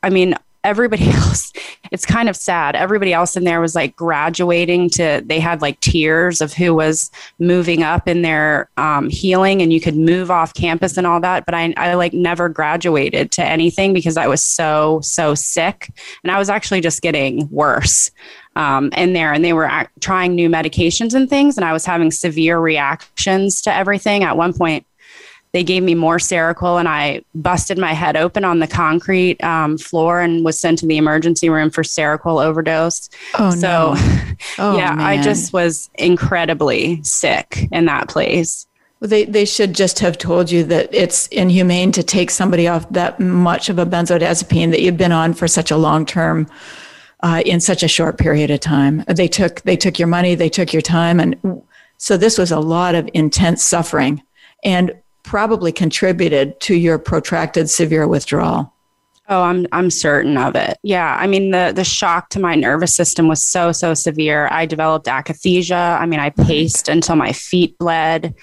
[0.02, 1.54] I mean, everybody else
[1.92, 5.80] it's kind of sad everybody else in there was like graduating to they had like
[5.80, 7.10] tiers of who was
[7.40, 11.46] moving up in their um, healing and you could move off campus and all that
[11.46, 15.92] but I, I like never graduated to anything because i was so so sick
[16.24, 18.12] and i was actually just getting worse
[18.60, 19.70] um, in there and they were
[20.02, 24.54] trying new medications and things and i was having severe reactions to everything at one
[24.54, 24.86] point
[25.52, 29.78] they gave me more Seroquel and I busted my head open on the concrete um,
[29.80, 33.10] floor and was sent to the emergency room for Seroquel overdose.
[33.38, 34.16] Oh, so, no.
[34.58, 35.00] Oh, yeah, man.
[35.00, 38.68] I just was incredibly sick in that place.
[39.00, 42.88] Well, they, they should just have told you that it's inhumane to take somebody off
[42.90, 46.48] that much of a benzodiazepine that you've been on for such a long term
[47.22, 49.04] uh, in such a short period of time.
[49.08, 51.62] They took they took your money, they took your time, and
[51.98, 54.22] so this was a lot of intense suffering.
[54.64, 54.94] And
[55.24, 58.74] probably contributed to your protracted severe withdrawal.
[59.28, 60.80] Oh, I'm I'm certain of it.
[60.82, 64.48] Yeah, I mean the the shock to my nervous system was so so severe.
[64.52, 66.00] I developed akathisia.
[66.00, 68.34] I mean, I paced until my feet bled.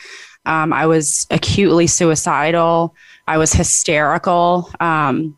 [0.44, 2.94] Um, I was acutely suicidal.
[3.26, 4.70] I was hysterical.
[4.78, 5.36] Um,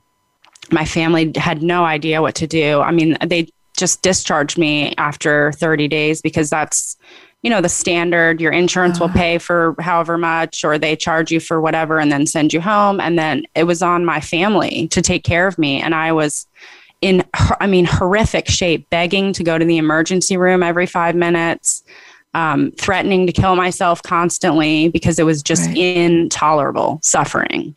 [0.70, 2.80] my family had no idea what to do.
[2.80, 6.96] I mean, they just discharged me after 30 days because that's
[7.42, 9.18] you know the standard your insurance will uh-huh.
[9.18, 13.00] pay for however much or they charge you for whatever and then send you home
[13.00, 16.46] and then it was on my family to take care of me and i was
[17.00, 17.24] in
[17.60, 21.84] i mean horrific shape begging to go to the emergency room every five minutes
[22.34, 25.78] um, threatening to kill myself constantly because it was just right.
[25.78, 27.74] intolerable suffering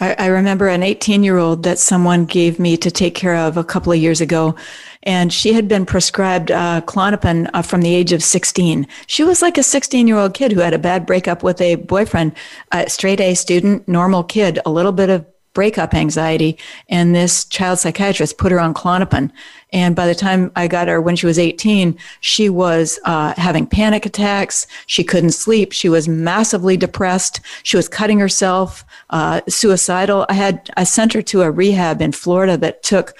[0.00, 3.56] I, I remember an 18 year old that someone gave me to take care of
[3.56, 4.56] a couple of years ago
[5.02, 8.86] and she had been prescribed uh, Klonopin uh, from the age of 16.
[9.06, 11.76] She was like a 16 year old kid who had a bad breakup with a
[11.76, 12.32] boyfriend,
[12.72, 16.58] a straight A student, normal kid, a little bit of breakup anxiety.
[16.88, 19.30] And this child psychiatrist put her on Klonopin.
[19.72, 23.66] And by the time I got her when she was 18, she was uh, having
[23.66, 24.66] panic attacks.
[24.86, 25.72] She couldn't sleep.
[25.72, 27.40] She was massively depressed.
[27.62, 30.26] She was cutting herself, uh, suicidal.
[30.28, 33.14] I had, I sent her to a rehab in Florida that took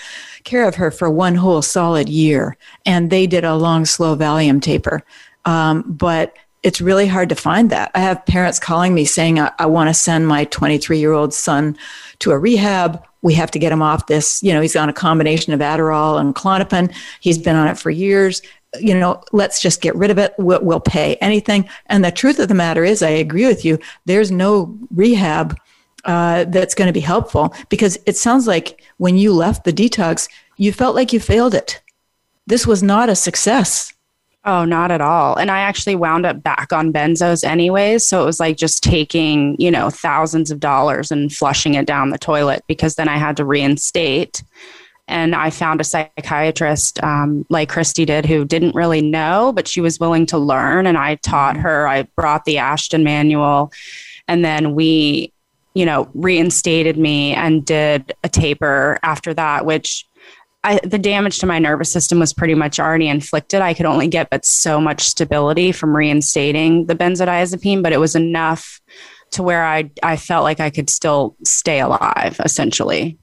[0.44, 2.56] care of her for one whole solid year.
[2.86, 5.02] And they did a long, slow Valium taper.
[5.44, 7.90] Um, but it's really hard to find that.
[7.94, 11.32] I have parents calling me saying, I, I want to send my 23 year old
[11.32, 11.76] son
[12.20, 13.04] to a rehab.
[13.22, 14.42] We have to get him off this.
[14.42, 16.94] You know, he's on a combination of Adderall and Klonopin.
[17.20, 18.42] He's been on it for years.
[18.78, 20.34] You know, let's just get rid of it.
[20.38, 21.68] We'll, we'll pay anything.
[21.86, 23.78] And the truth of the matter is, I agree with you.
[24.04, 25.58] There's no rehab
[26.04, 30.28] uh, that's going to be helpful because it sounds like when you left the detox,
[30.56, 31.82] you felt like you failed it.
[32.46, 33.92] This was not a success.
[34.44, 35.36] Oh, not at all.
[35.36, 38.06] And I actually wound up back on benzos anyways.
[38.06, 42.08] So it was like just taking, you know, thousands of dollars and flushing it down
[42.08, 44.42] the toilet because then I had to reinstate.
[45.10, 49.80] and I found a psychiatrist um, like Christy did who didn't really know, but she
[49.80, 50.86] was willing to learn.
[50.86, 51.64] And I taught mm-hmm.
[51.64, 53.72] her, I brought the Ashton manual,
[54.28, 55.32] and then we,
[55.74, 60.06] you know, reinstated me and did a taper after that, which
[60.62, 63.62] I, the damage to my nervous system was pretty much already inflicted.
[63.62, 68.14] I could only get but so much stability from reinstating the benzodiazepine, but it was
[68.14, 68.80] enough
[69.32, 73.18] to where I I felt like I could still stay alive, essentially.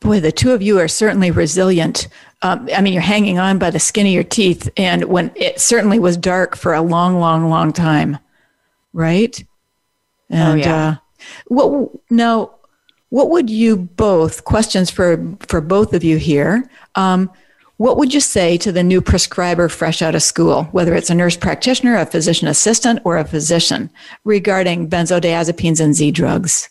[0.00, 2.08] Boy, the two of you are certainly resilient.
[2.42, 5.60] Um, I mean, you're hanging on by the skin of your teeth, and when it
[5.60, 8.18] certainly was dark for a long, long, long time,
[8.92, 9.44] right?
[10.30, 10.88] Oh, and, oh yeah.
[10.88, 10.96] Uh,
[11.46, 12.54] what now?
[13.12, 16.66] What would you both questions for for both of you here?
[16.94, 17.30] Um,
[17.76, 21.14] what would you say to the new prescriber fresh out of school, whether it's a
[21.14, 23.90] nurse practitioner, a physician assistant, or a physician,
[24.24, 26.70] regarding benzodiazepines and Z drugs?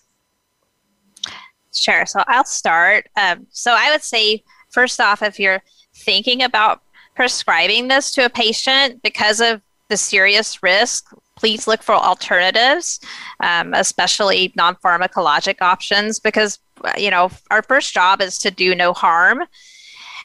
[1.76, 2.08] Sure.
[2.08, 3.08] So I'll start.
[3.16, 5.62] Um, so I would say, first off, if you're
[5.94, 6.82] thinking about
[7.16, 11.06] prescribing this to a patient because of the serious risk,
[11.42, 13.00] please look for alternatives,
[13.40, 16.60] um, especially non pharmacologic options, because,
[16.96, 19.42] you know, our first job is to do no harm.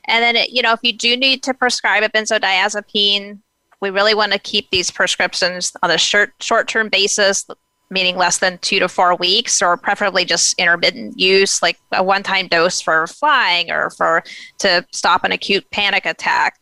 [0.08, 3.38] And then, it, you know, if you do need to prescribe a benzodiazepine,
[3.80, 7.46] we really want to keep these prescriptions on a short short term basis
[7.90, 12.22] meaning less than two to four weeks, or preferably just intermittent use, like a one
[12.22, 14.22] time dose for flying or for
[14.58, 16.60] to stop an acute panic attack.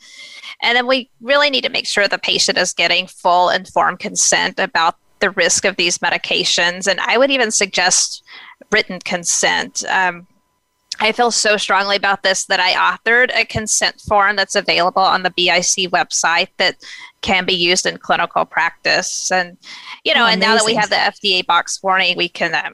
[0.62, 4.58] And then we really need to make sure the patient is getting full informed consent
[4.58, 6.86] about the risk of these medications.
[6.86, 8.22] And I would even suggest
[8.70, 9.84] written consent.
[9.88, 10.26] Um,
[11.00, 15.22] I feel so strongly about this that I authored a consent form that's available on
[15.22, 16.76] the BIC website that
[17.20, 19.32] can be used in clinical practice.
[19.32, 19.56] And,
[20.04, 22.70] you know, oh, and now that we have the FDA box warning, we can uh,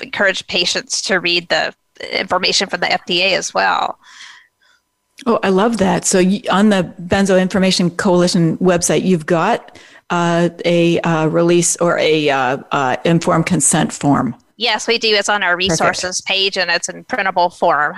[0.00, 1.74] encourage patients to read the
[2.12, 3.98] information from the FDA as well.
[5.26, 6.04] Oh, I love that.
[6.04, 6.18] So
[6.50, 9.78] on the Benzo Information Coalition website, you've got
[10.10, 14.34] uh, a uh, release or a uh, uh, informed consent form.
[14.62, 15.12] Yes, we do.
[15.12, 16.28] It's on our resources Perfect.
[16.28, 17.96] page and it's in printable form.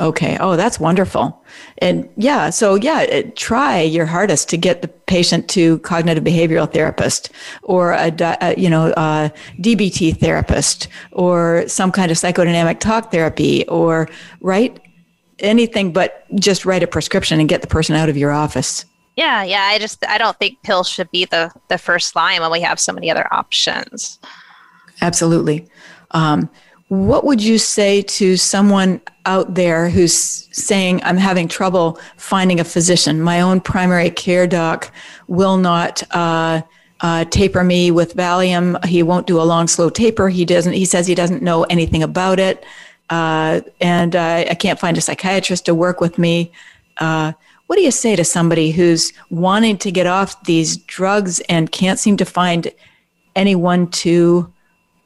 [0.00, 0.36] Okay.
[0.40, 1.44] Oh, that's wonderful.
[1.78, 6.70] And yeah, so yeah, it, try your hardest to get the patient to cognitive behavioral
[6.70, 7.30] therapist
[7.62, 12.80] or a, a uh, you know uh, a DBT therapist or some kind of psychodynamic
[12.80, 14.08] talk therapy or
[14.40, 14.80] right
[15.38, 18.84] anything but just write a prescription and get the person out of your office.
[19.14, 19.62] Yeah, yeah.
[19.62, 22.80] I just I don't think pills should be the the first line when we have
[22.80, 24.18] so many other options.
[25.02, 25.68] Absolutely.
[26.12, 26.50] Um,
[26.88, 32.64] what would you say to someone out there who's saying, I'm having trouble finding a
[32.64, 33.22] physician?
[33.22, 34.92] My own primary care doc
[35.28, 36.62] will not uh,
[37.00, 38.84] uh, taper me with Valium.
[38.84, 40.28] He won't do a long, slow taper.
[40.28, 40.72] He doesn't.
[40.72, 42.64] He says he doesn't know anything about it,
[43.08, 46.50] uh, and I can't find a psychiatrist to work with me.
[46.98, 47.32] Uh,
[47.68, 52.00] what do you say to somebody who's wanting to get off these drugs and can't
[52.00, 52.72] seem to find
[53.36, 54.52] anyone to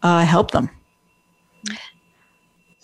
[0.03, 0.71] uh, help them?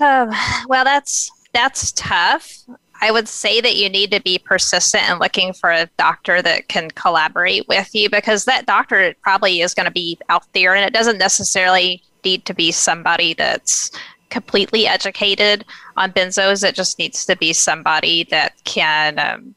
[0.00, 0.30] Um,
[0.66, 2.58] well, that's that's tough.
[3.02, 6.68] I would say that you need to be persistent in looking for a doctor that
[6.68, 10.84] can collaborate with you because that doctor probably is going to be out there, and
[10.84, 13.90] it doesn't necessarily need to be somebody that's
[14.28, 15.64] completely educated
[15.96, 16.66] on benzos.
[16.66, 19.54] It just needs to be somebody that can, um,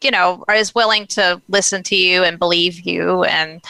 [0.00, 3.64] you know, is willing to listen to you and believe you and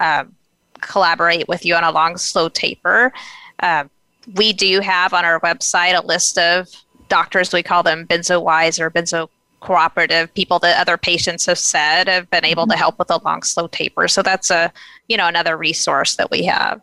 [0.00, 0.34] um,
[0.80, 3.12] collaborate with you on a long, slow taper.
[3.60, 3.90] Um,
[4.34, 6.68] we do have on our website a list of
[7.08, 9.28] doctors, we call them benzo wise or benzo
[9.60, 12.78] cooperative people that other patients have said have been able to mm-hmm.
[12.78, 14.72] help with a long slow taper so that's a
[15.08, 16.80] you know another resource that we have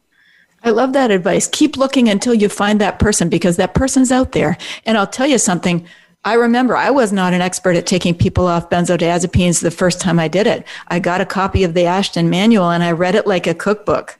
[0.64, 1.48] I love that advice.
[1.48, 4.58] Keep looking until you find that person because that person's out there.
[4.84, 5.86] And I'll tell you something.
[6.24, 10.18] I remember I was not an expert at taking people off benzodiazepines the first time
[10.18, 10.66] I did it.
[10.88, 14.18] I got a copy of the Ashton manual and I read it like a cookbook.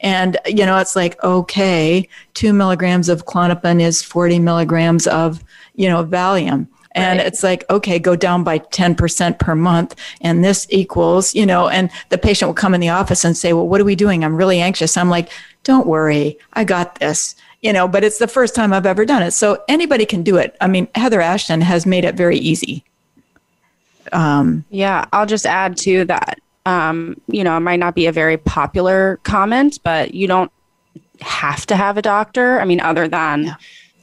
[0.00, 5.42] And, you know, it's like, okay, two milligrams of Klonopin is 40 milligrams of,
[5.74, 6.68] you know, Valium.
[6.92, 7.26] And right.
[7.26, 9.94] it's like, okay, go down by 10% per month.
[10.22, 13.52] And this equals, you know, and the patient will come in the office and say,
[13.52, 14.24] well, what are we doing?
[14.24, 14.96] I'm really anxious.
[14.96, 15.30] I'm like,
[15.62, 17.34] don't worry, I got this.
[17.60, 19.32] You know, but it's the first time I've ever done it.
[19.32, 20.56] So anybody can do it.
[20.60, 22.84] I mean, Heather Ashton has made it very easy.
[24.12, 28.12] Um, yeah, I'll just add to that um, you know, it might not be a
[28.12, 30.52] very popular comment, but you don't
[31.20, 32.60] have to have a doctor.
[32.60, 33.54] I mean, other than yeah.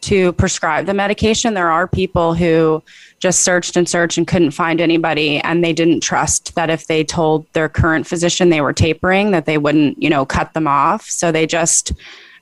[0.01, 2.81] to prescribe the medication, there are people who
[3.19, 7.03] just searched and searched and couldn't find anybody and they didn't trust that if they
[7.03, 11.05] told their current physician they were tapering that they wouldn't you know cut them off
[11.05, 11.93] so they just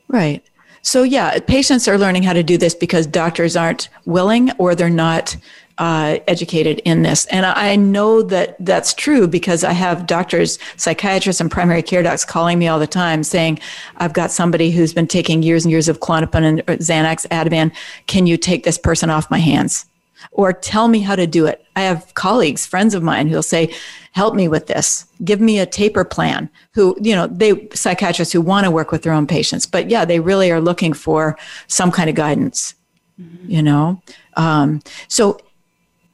[0.09, 0.45] Right.
[0.83, 4.91] So yeah, patients are learning how to do this because doctors aren't willing or they're
[4.91, 5.37] not
[5.79, 7.27] uh, educated in this.
[7.27, 12.25] And I know that that's true because I have doctors, psychiatrists, and primary care docs
[12.25, 13.59] calling me all the time saying,
[13.99, 17.75] I've got somebody who's been taking years and years of Klonopin and Xanax, Ativan.
[18.07, 19.87] Can you take this person off my hands?
[20.33, 21.65] Or tell me how to do it.
[21.77, 23.75] I have colleagues, friends of mine who'll say,
[24.13, 25.07] help me with this.
[25.25, 26.49] Give me a taper plan.
[26.73, 29.67] Who, you know, they psychiatrists who want to work with their own patients.
[29.67, 32.75] But yeah, they really are looking for some kind of guidance,
[33.21, 33.51] mm-hmm.
[33.51, 34.01] you know?
[34.37, 35.39] Um, so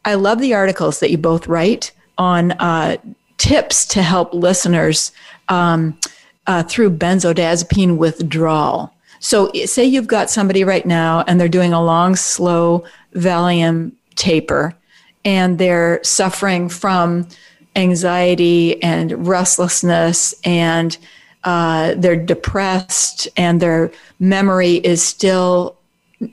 [0.05, 2.97] I love the articles that you both write on uh,
[3.39, 5.13] tips to help listeners
[5.49, 5.99] um,
[6.47, 8.93] uh, through benzodiazepine withdrawal.
[9.21, 12.85] So, say you've got somebody right now and they're doing a long, slow
[13.15, 14.75] Valium taper
[15.25, 17.29] and they're suffering from
[17.77, 20.99] anxiety and restlessness and
[21.45, 25.77] uh, they're depressed and their memory is still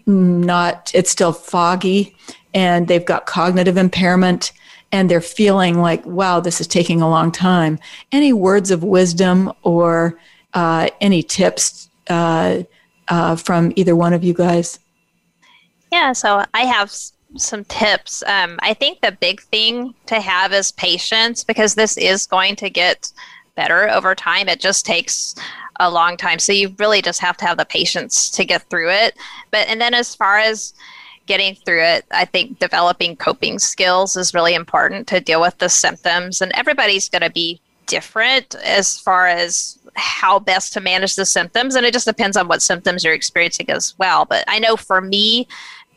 [0.05, 2.15] not, it's still foggy
[2.53, 4.51] and they've got cognitive impairment
[4.91, 7.77] and they're feeling like, wow, this is taking a long time.
[8.11, 10.19] Any words of wisdom or
[10.53, 12.63] uh, any tips uh,
[13.07, 14.79] uh, from either one of you guys?
[15.91, 16.91] Yeah, so I have
[17.35, 18.23] some tips.
[18.25, 22.69] Um, I think the big thing to have is patience because this is going to
[22.69, 23.11] get
[23.55, 24.49] better over time.
[24.49, 25.35] It just takes
[25.79, 26.39] a long time.
[26.39, 29.15] So you really just have to have the patience to get through it.
[29.51, 30.73] But, and then as far as,
[31.29, 35.69] getting through it, I think developing coping skills is really important to deal with the
[35.69, 36.41] symptoms.
[36.41, 41.75] And everybody's going to be different as far as how best to manage the symptoms.
[41.75, 44.25] And it just depends on what symptoms you're experiencing as well.
[44.25, 45.47] But I know for me,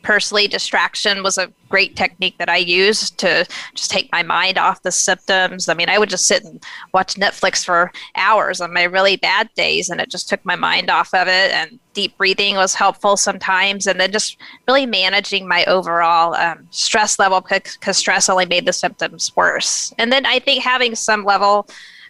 [0.03, 4.83] personally distraction was a great technique that i used to just take my mind off
[4.83, 5.67] the symptoms.
[5.67, 9.49] I mean i would just sit and watch netflix for hours on my really bad
[9.55, 13.17] days and it just took my mind off of it and deep breathing was helpful
[13.17, 14.37] sometimes and then just
[14.67, 19.93] really managing my overall um, stress level because stress only made the symptoms worse.
[19.97, 21.67] And then i think having some level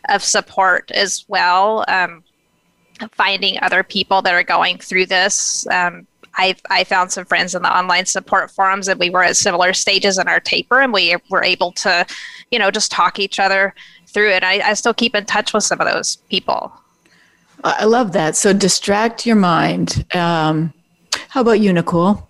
[0.10, 2.24] of support as well um,
[3.12, 7.62] finding other people that are going through this um, I I found some friends in
[7.62, 11.16] the online support forums, and we were at similar stages in our taper, and we
[11.30, 12.06] were able to,
[12.52, 13.74] you know, just talk each other
[14.08, 14.44] through it.
[14.44, 16.72] I, I still keep in touch with some of those people.
[17.64, 18.36] I love that.
[18.36, 20.06] So distract your mind.
[20.14, 20.74] Um,
[21.30, 22.30] how about you, Nicole?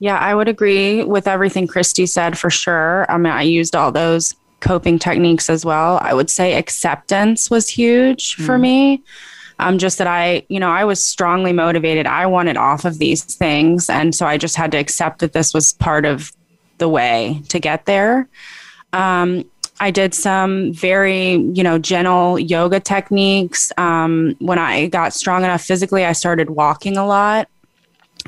[0.00, 3.06] Yeah, I would agree with everything Christy said for sure.
[3.08, 5.98] I mean, I used all those coping techniques as well.
[6.02, 8.46] I would say acceptance was huge mm.
[8.46, 9.02] for me
[9.58, 12.06] um, just that I, you know, I was strongly motivated.
[12.06, 13.90] I wanted off of these things.
[13.90, 16.32] And so I just had to accept that this was part of
[16.78, 18.28] the way to get there.
[18.92, 19.44] Um,
[19.80, 23.72] I did some very, you know, gentle yoga techniques.
[23.76, 27.48] Um, when I got strong enough physically, I started walking a lot.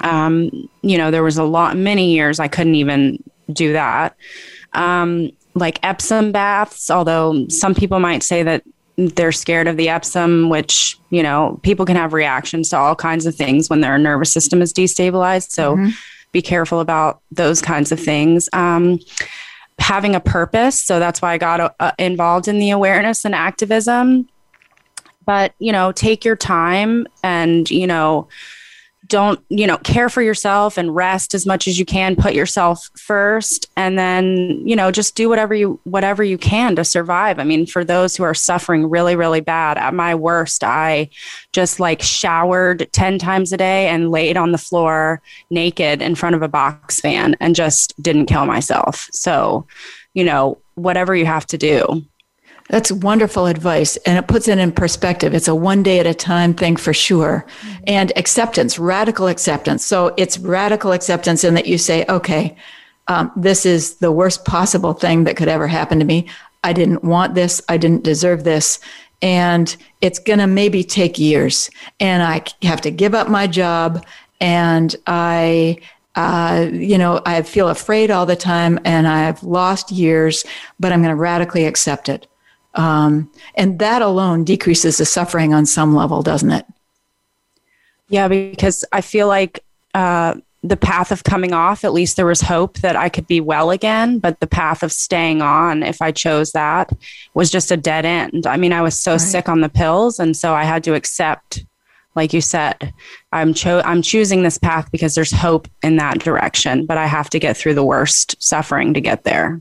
[0.03, 0.51] Um,
[0.83, 3.23] you know, there was a lot, many years I couldn't even
[3.53, 4.17] do that.
[4.73, 8.63] Um, like Epsom baths, although some people might say that
[9.09, 13.27] they're scared of the Epsom, which, you know, people can have reactions to all kinds
[13.27, 15.51] of things when their nervous system is destabilized.
[15.51, 15.91] So mm-hmm.
[16.33, 18.49] be careful about those kinds of things.
[18.53, 19.01] Um,
[19.79, 20.83] having a purpose.
[20.83, 24.29] So that's why I got uh, involved in the awareness and activism.
[25.25, 28.29] But, you know, take your time and, you know,
[29.07, 32.15] don't you know care for yourself and rest as much as you can.
[32.15, 36.85] Put yourself first and then you know just do whatever you whatever you can to
[36.85, 37.39] survive.
[37.39, 41.09] I mean for those who are suffering really really bad at my worst i
[41.53, 45.21] just like showered 10 times a day and laid on the floor
[45.51, 49.09] naked in front of a box fan and just didn't kill myself.
[49.13, 49.67] So
[50.15, 52.05] you know whatever you have to do
[52.71, 53.97] that's wonderful advice.
[53.99, 55.35] And it puts it in perspective.
[55.35, 57.45] It's a one day at a time thing for sure.
[57.63, 57.85] Mm-hmm.
[57.89, 59.85] And acceptance, radical acceptance.
[59.85, 62.57] So it's radical acceptance in that you say, okay,
[63.09, 66.29] um, this is the worst possible thing that could ever happen to me.
[66.63, 67.61] I didn't want this.
[67.69, 68.79] I didn't deserve this.
[69.21, 71.71] And it's going to maybe take years.
[71.99, 74.07] And I have to give up my job.
[74.41, 75.79] And I,
[76.15, 80.45] uh, you know, I feel afraid all the time and I've lost years,
[80.79, 82.29] but I'm going to radically accept it.
[82.75, 86.67] Um, and that alone decreases the suffering on some level, doesn't it?
[88.09, 89.65] Yeah, because I feel like
[89.95, 93.41] uh, the path of coming off, at least there was hope that I could be
[93.41, 94.19] well again.
[94.19, 96.93] But the path of staying on, if I chose that,
[97.35, 98.47] was just a dead end.
[98.47, 99.21] I mean, I was so right.
[99.21, 100.19] sick on the pills.
[100.19, 101.65] And so I had to accept,
[102.15, 102.93] like you said,
[103.33, 107.31] I'm, cho- I'm choosing this path because there's hope in that direction, but I have
[107.31, 109.61] to get through the worst suffering to get there.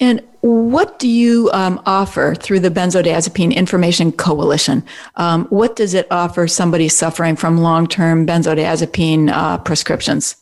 [0.00, 4.82] And what do you um, offer through the Benzodiazepine Information Coalition?
[5.16, 10.36] Um, what does it offer somebody suffering from long term benzodiazepine uh, prescriptions?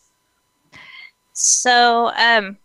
[1.33, 2.57] So, um,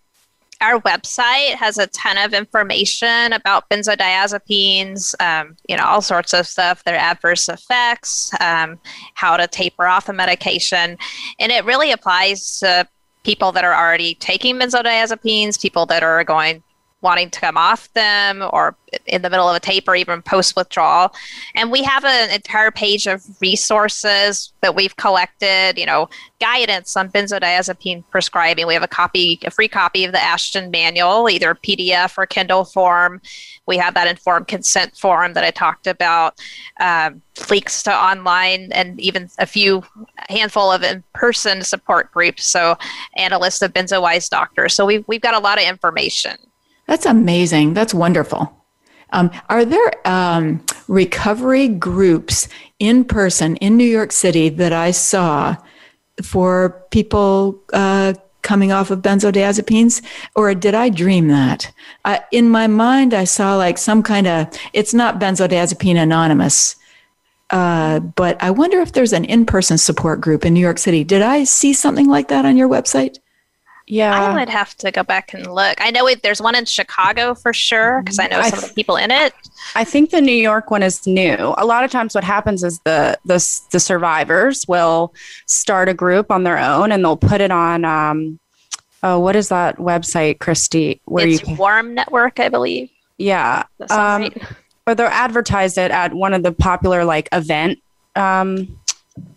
[0.61, 6.47] our website has a ton of information about benzodiazepines, um, you know, all sorts of
[6.47, 8.79] stuff, their adverse effects, um,
[9.15, 10.97] how to taper off a medication.
[11.39, 12.87] And it really applies to
[13.23, 16.63] people that are already taking benzodiazepines, people that are going
[17.03, 18.75] wanting to come off them or
[19.05, 21.13] in the middle of a tape or even post withdrawal.
[21.55, 27.09] And we have an entire page of resources that we've collected, you know, guidance on
[27.09, 28.67] benzodiazepine prescribing.
[28.67, 32.65] We have a copy, a free copy of the Ashton manual, either PDF or Kindle
[32.65, 33.21] form.
[33.65, 36.39] We have that informed consent form that I talked about,
[36.79, 39.83] um, links to online and even a few
[40.29, 42.45] handful of in-person support groups.
[42.45, 42.77] So,
[43.15, 44.73] and a list of BenzoWise doctors.
[44.73, 46.37] So we've, we've got a lot of information.
[46.87, 47.73] That's amazing.
[47.73, 48.55] That's wonderful.
[49.11, 52.47] Um, are there um, recovery groups
[52.79, 55.55] in person in New York City that I saw
[56.21, 60.03] for people uh, coming off of benzodiazepines,
[60.35, 61.71] or did I dream that?
[62.03, 64.47] Uh, in my mind, I saw like some kind of.
[64.73, 66.75] It's not benzodiazepine anonymous.
[67.49, 71.03] Uh, but I wonder if there's an in-person support group in New York City.
[71.03, 73.19] Did I see something like that on your website?
[73.85, 74.13] Yeah.
[74.13, 75.75] I would have to go back and look.
[75.79, 78.63] I know it, there's one in Chicago for sure because I know I some th-
[78.63, 79.33] of the people in it.
[79.75, 81.53] I think the New York one is new.
[81.57, 83.35] A lot of times what happens is the the,
[83.71, 85.13] the survivors will
[85.47, 88.39] start a group on their own and they'll put it on um,
[89.03, 92.89] oh what is that website Christy where it's you can, Warm Network I believe.
[93.17, 93.63] Yeah.
[93.89, 94.43] Um, right?
[94.87, 97.79] or they'll advertise it at one of the popular like event
[98.15, 98.79] um,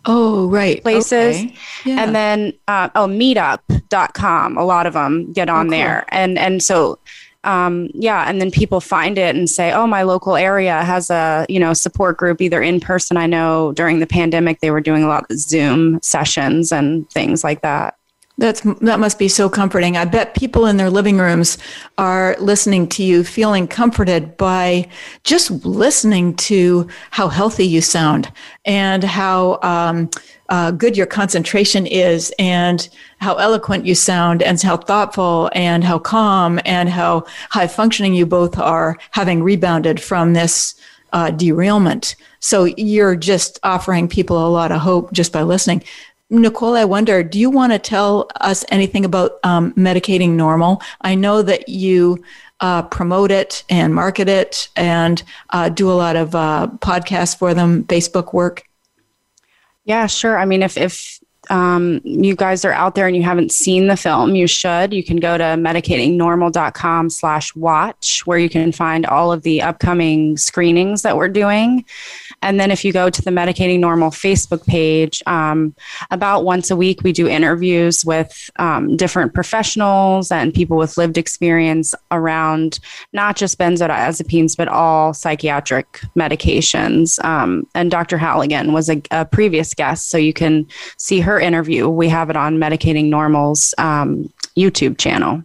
[0.05, 0.81] Oh, right.
[0.81, 1.37] Places.
[1.37, 1.53] Okay.
[1.85, 2.03] Yeah.
[2.03, 4.57] And then, uh, oh, meetup.com.
[4.57, 5.71] A lot of them get on oh, cool.
[5.71, 6.05] there.
[6.09, 6.99] And, and so,
[7.43, 8.25] um, yeah.
[8.27, 11.73] And then people find it and say, oh, my local area has a, you know,
[11.73, 13.17] support group either in person.
[13.17, 17.43] I know during the pandemic, they were doing a lot of Zoom sessions and things
[17.43, 17.96] like that.
[18.39, 19.97] That's that must be so comforting.
[19.97, 21.57] I bet people in their living rooms
[21.97, 24.89] are listening to you, feeling comforted by
[25.23, 28.31] just listening to how healthy you sound
[28.63, 30.11] and how um,
[30.49, 35.97] uh, good your concentration is, and how eloquent you sound, and how thoughtful and how
[35.97, 40.75] calm and how high functioning you both are, having rebounded from this
[41.11, 42.15] uh, derailment.
[42.39, 45.83] So you're just offering people a lot of hope just by listening.
[46.29, 50.81] Nicole, I wonder, do you want to tell us anything about um, medicating normal?
[51.01, 52.21] I know that you
[52.59, 57.53] uh, promote it and market it and uh, do a lot of uh, podcasts for
[57.53, 58.63] them, Facebook work.
[59.85, 60.37] Yeah, sure.
[60.37, 61.19] I mean, if if
[61.49, 64.93] um, you guys are out there and you haven't seen the film, you should.
[64.93, 70.35] You can go to medicatingnormal.com slash watch, where you can find all of the upcoming
[70.35, 71.85] screenings that we're doing.
[72.41, 75.75] And then if you go to the Medicating Normal Facebook page, um,
[76.11, 81.17] about once a week, we do interviews with um, different professionals and people with lived
[81.17, 82.79] experience around
[83.13, 87.23] not just benzodiazepines, but all psychiatric medications.
[87.23, 88.17] Um, and Dr.
[88.17, 90.67] Halligan was a, a, previous guest, so you can
[90.97, 91.89] see her interview.
[91.89, 95.43] We have it on Medicating Normal's um, YouTube channel.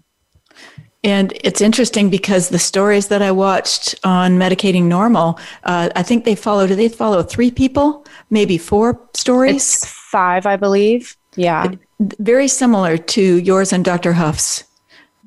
[1.04, 6.24] And it's interesting because the stories that I watched on Medicating Normal, uh, I think
[6.24, 8.06] they follow, do they follow three people?
[8.30, 9.56] Maybe four stories?
[9.74, 11.16] It's five, I believe.
[11.34, 11.72] Yeah.
[11.72, 11.78] It,
[12.18, 14.12] very similar to yours and Dr.
[14.12, 14.64] Huff's.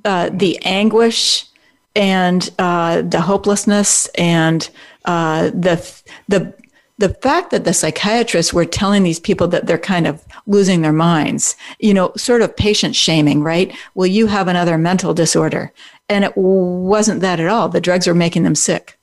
[0.05, 1.45] Uh, the anguish
[1.95, 4.69] and uh, the hopelessness and
[5.05, 6.53] uh, the the
[6.97, 10.93] the fact that the psychiatrists were telling these people that they're kind of losing their
[10.93, 13.76] minds, you know, sort of patient shaming, right?
[13.93, 15.72] Well, you have another mental disorder.
[16.10, 17.70] And it wasn't that at all.
[17.70, 18.98] The drugs were making them sick.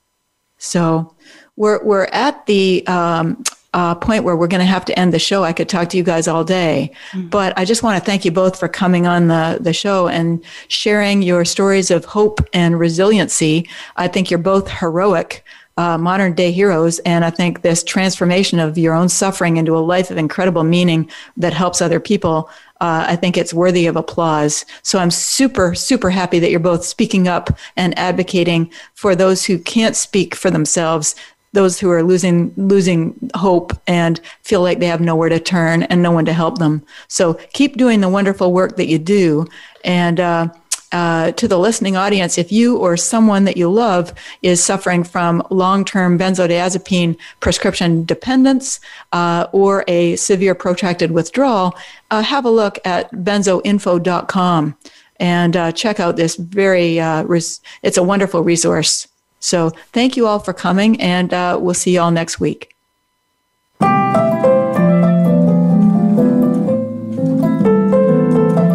[0.58, 1.14] So
[1.56, 3.42] we're, we're at the um,
[3.74, 5.42] uh, point where we're going to have to end the show.
[5.42, 7.28] I could talk to you guys all day, mm-hmm.
[7.28, 10.44] but I just want to thank you both for coming on the, the show and
[10.68, 13.68] sharing your stories of hope and resiliency.
[13.96, 15.44] I think you're both heroic.
[15.78, 16.98] Uh, modern day heroes.
[17.06, 21.10] And I think this transformation of your own suffering into a life of incredible meaning
[21.38, 22.50] that helps other people,
[22.82, 24.66] uh, I think it's worthy of applause.
[24.82, 29.58] So I'm super, super happy that you're both speaking up and advocating for those who
[29.58, 31.14] can't speak for themselves
[31.52, 36.02] those who are losing losing hope and feel like they have nowhere to turn and
[36.02, 36.84] no one to help them.
[37.08, 39.46] So keep doing the wonderful work that you do.
[39.84, 40.48] And uh,
[40.92, 44.12] uh, to the listening audience, if you or someone that you love
[44.42, 48.80] is suffering from long-term benzodiazepine prescription dependence
[49.12, 51.74] uh, or a severe protracted withdrawal,
[52.10, 54.76] uh, have a look at benzoinfo.com
[55.20, 59.08] and uh, check out this very uh, res- it's a wonderful resource
[59.42, 62.74] so thank you all for coming, and uh, we'll see you all next week.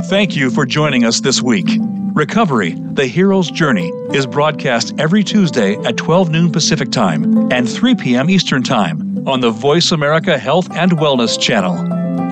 [0.09, 1.79] Thank you for joining us this week.
[2.17, 7.93] Recovery, the hero's journey, is broadcast every Tuesday at 12 noon Pacific Time and 3
[7.93, 8.27] p.m.
[8.27, 11.77] Eastern Time on the Voice America Health and Wellness channel.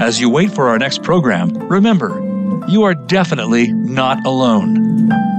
[0.01, 2.09] As you wait for our next program, remember,
[2.67, 5.34] you are definitely not alone.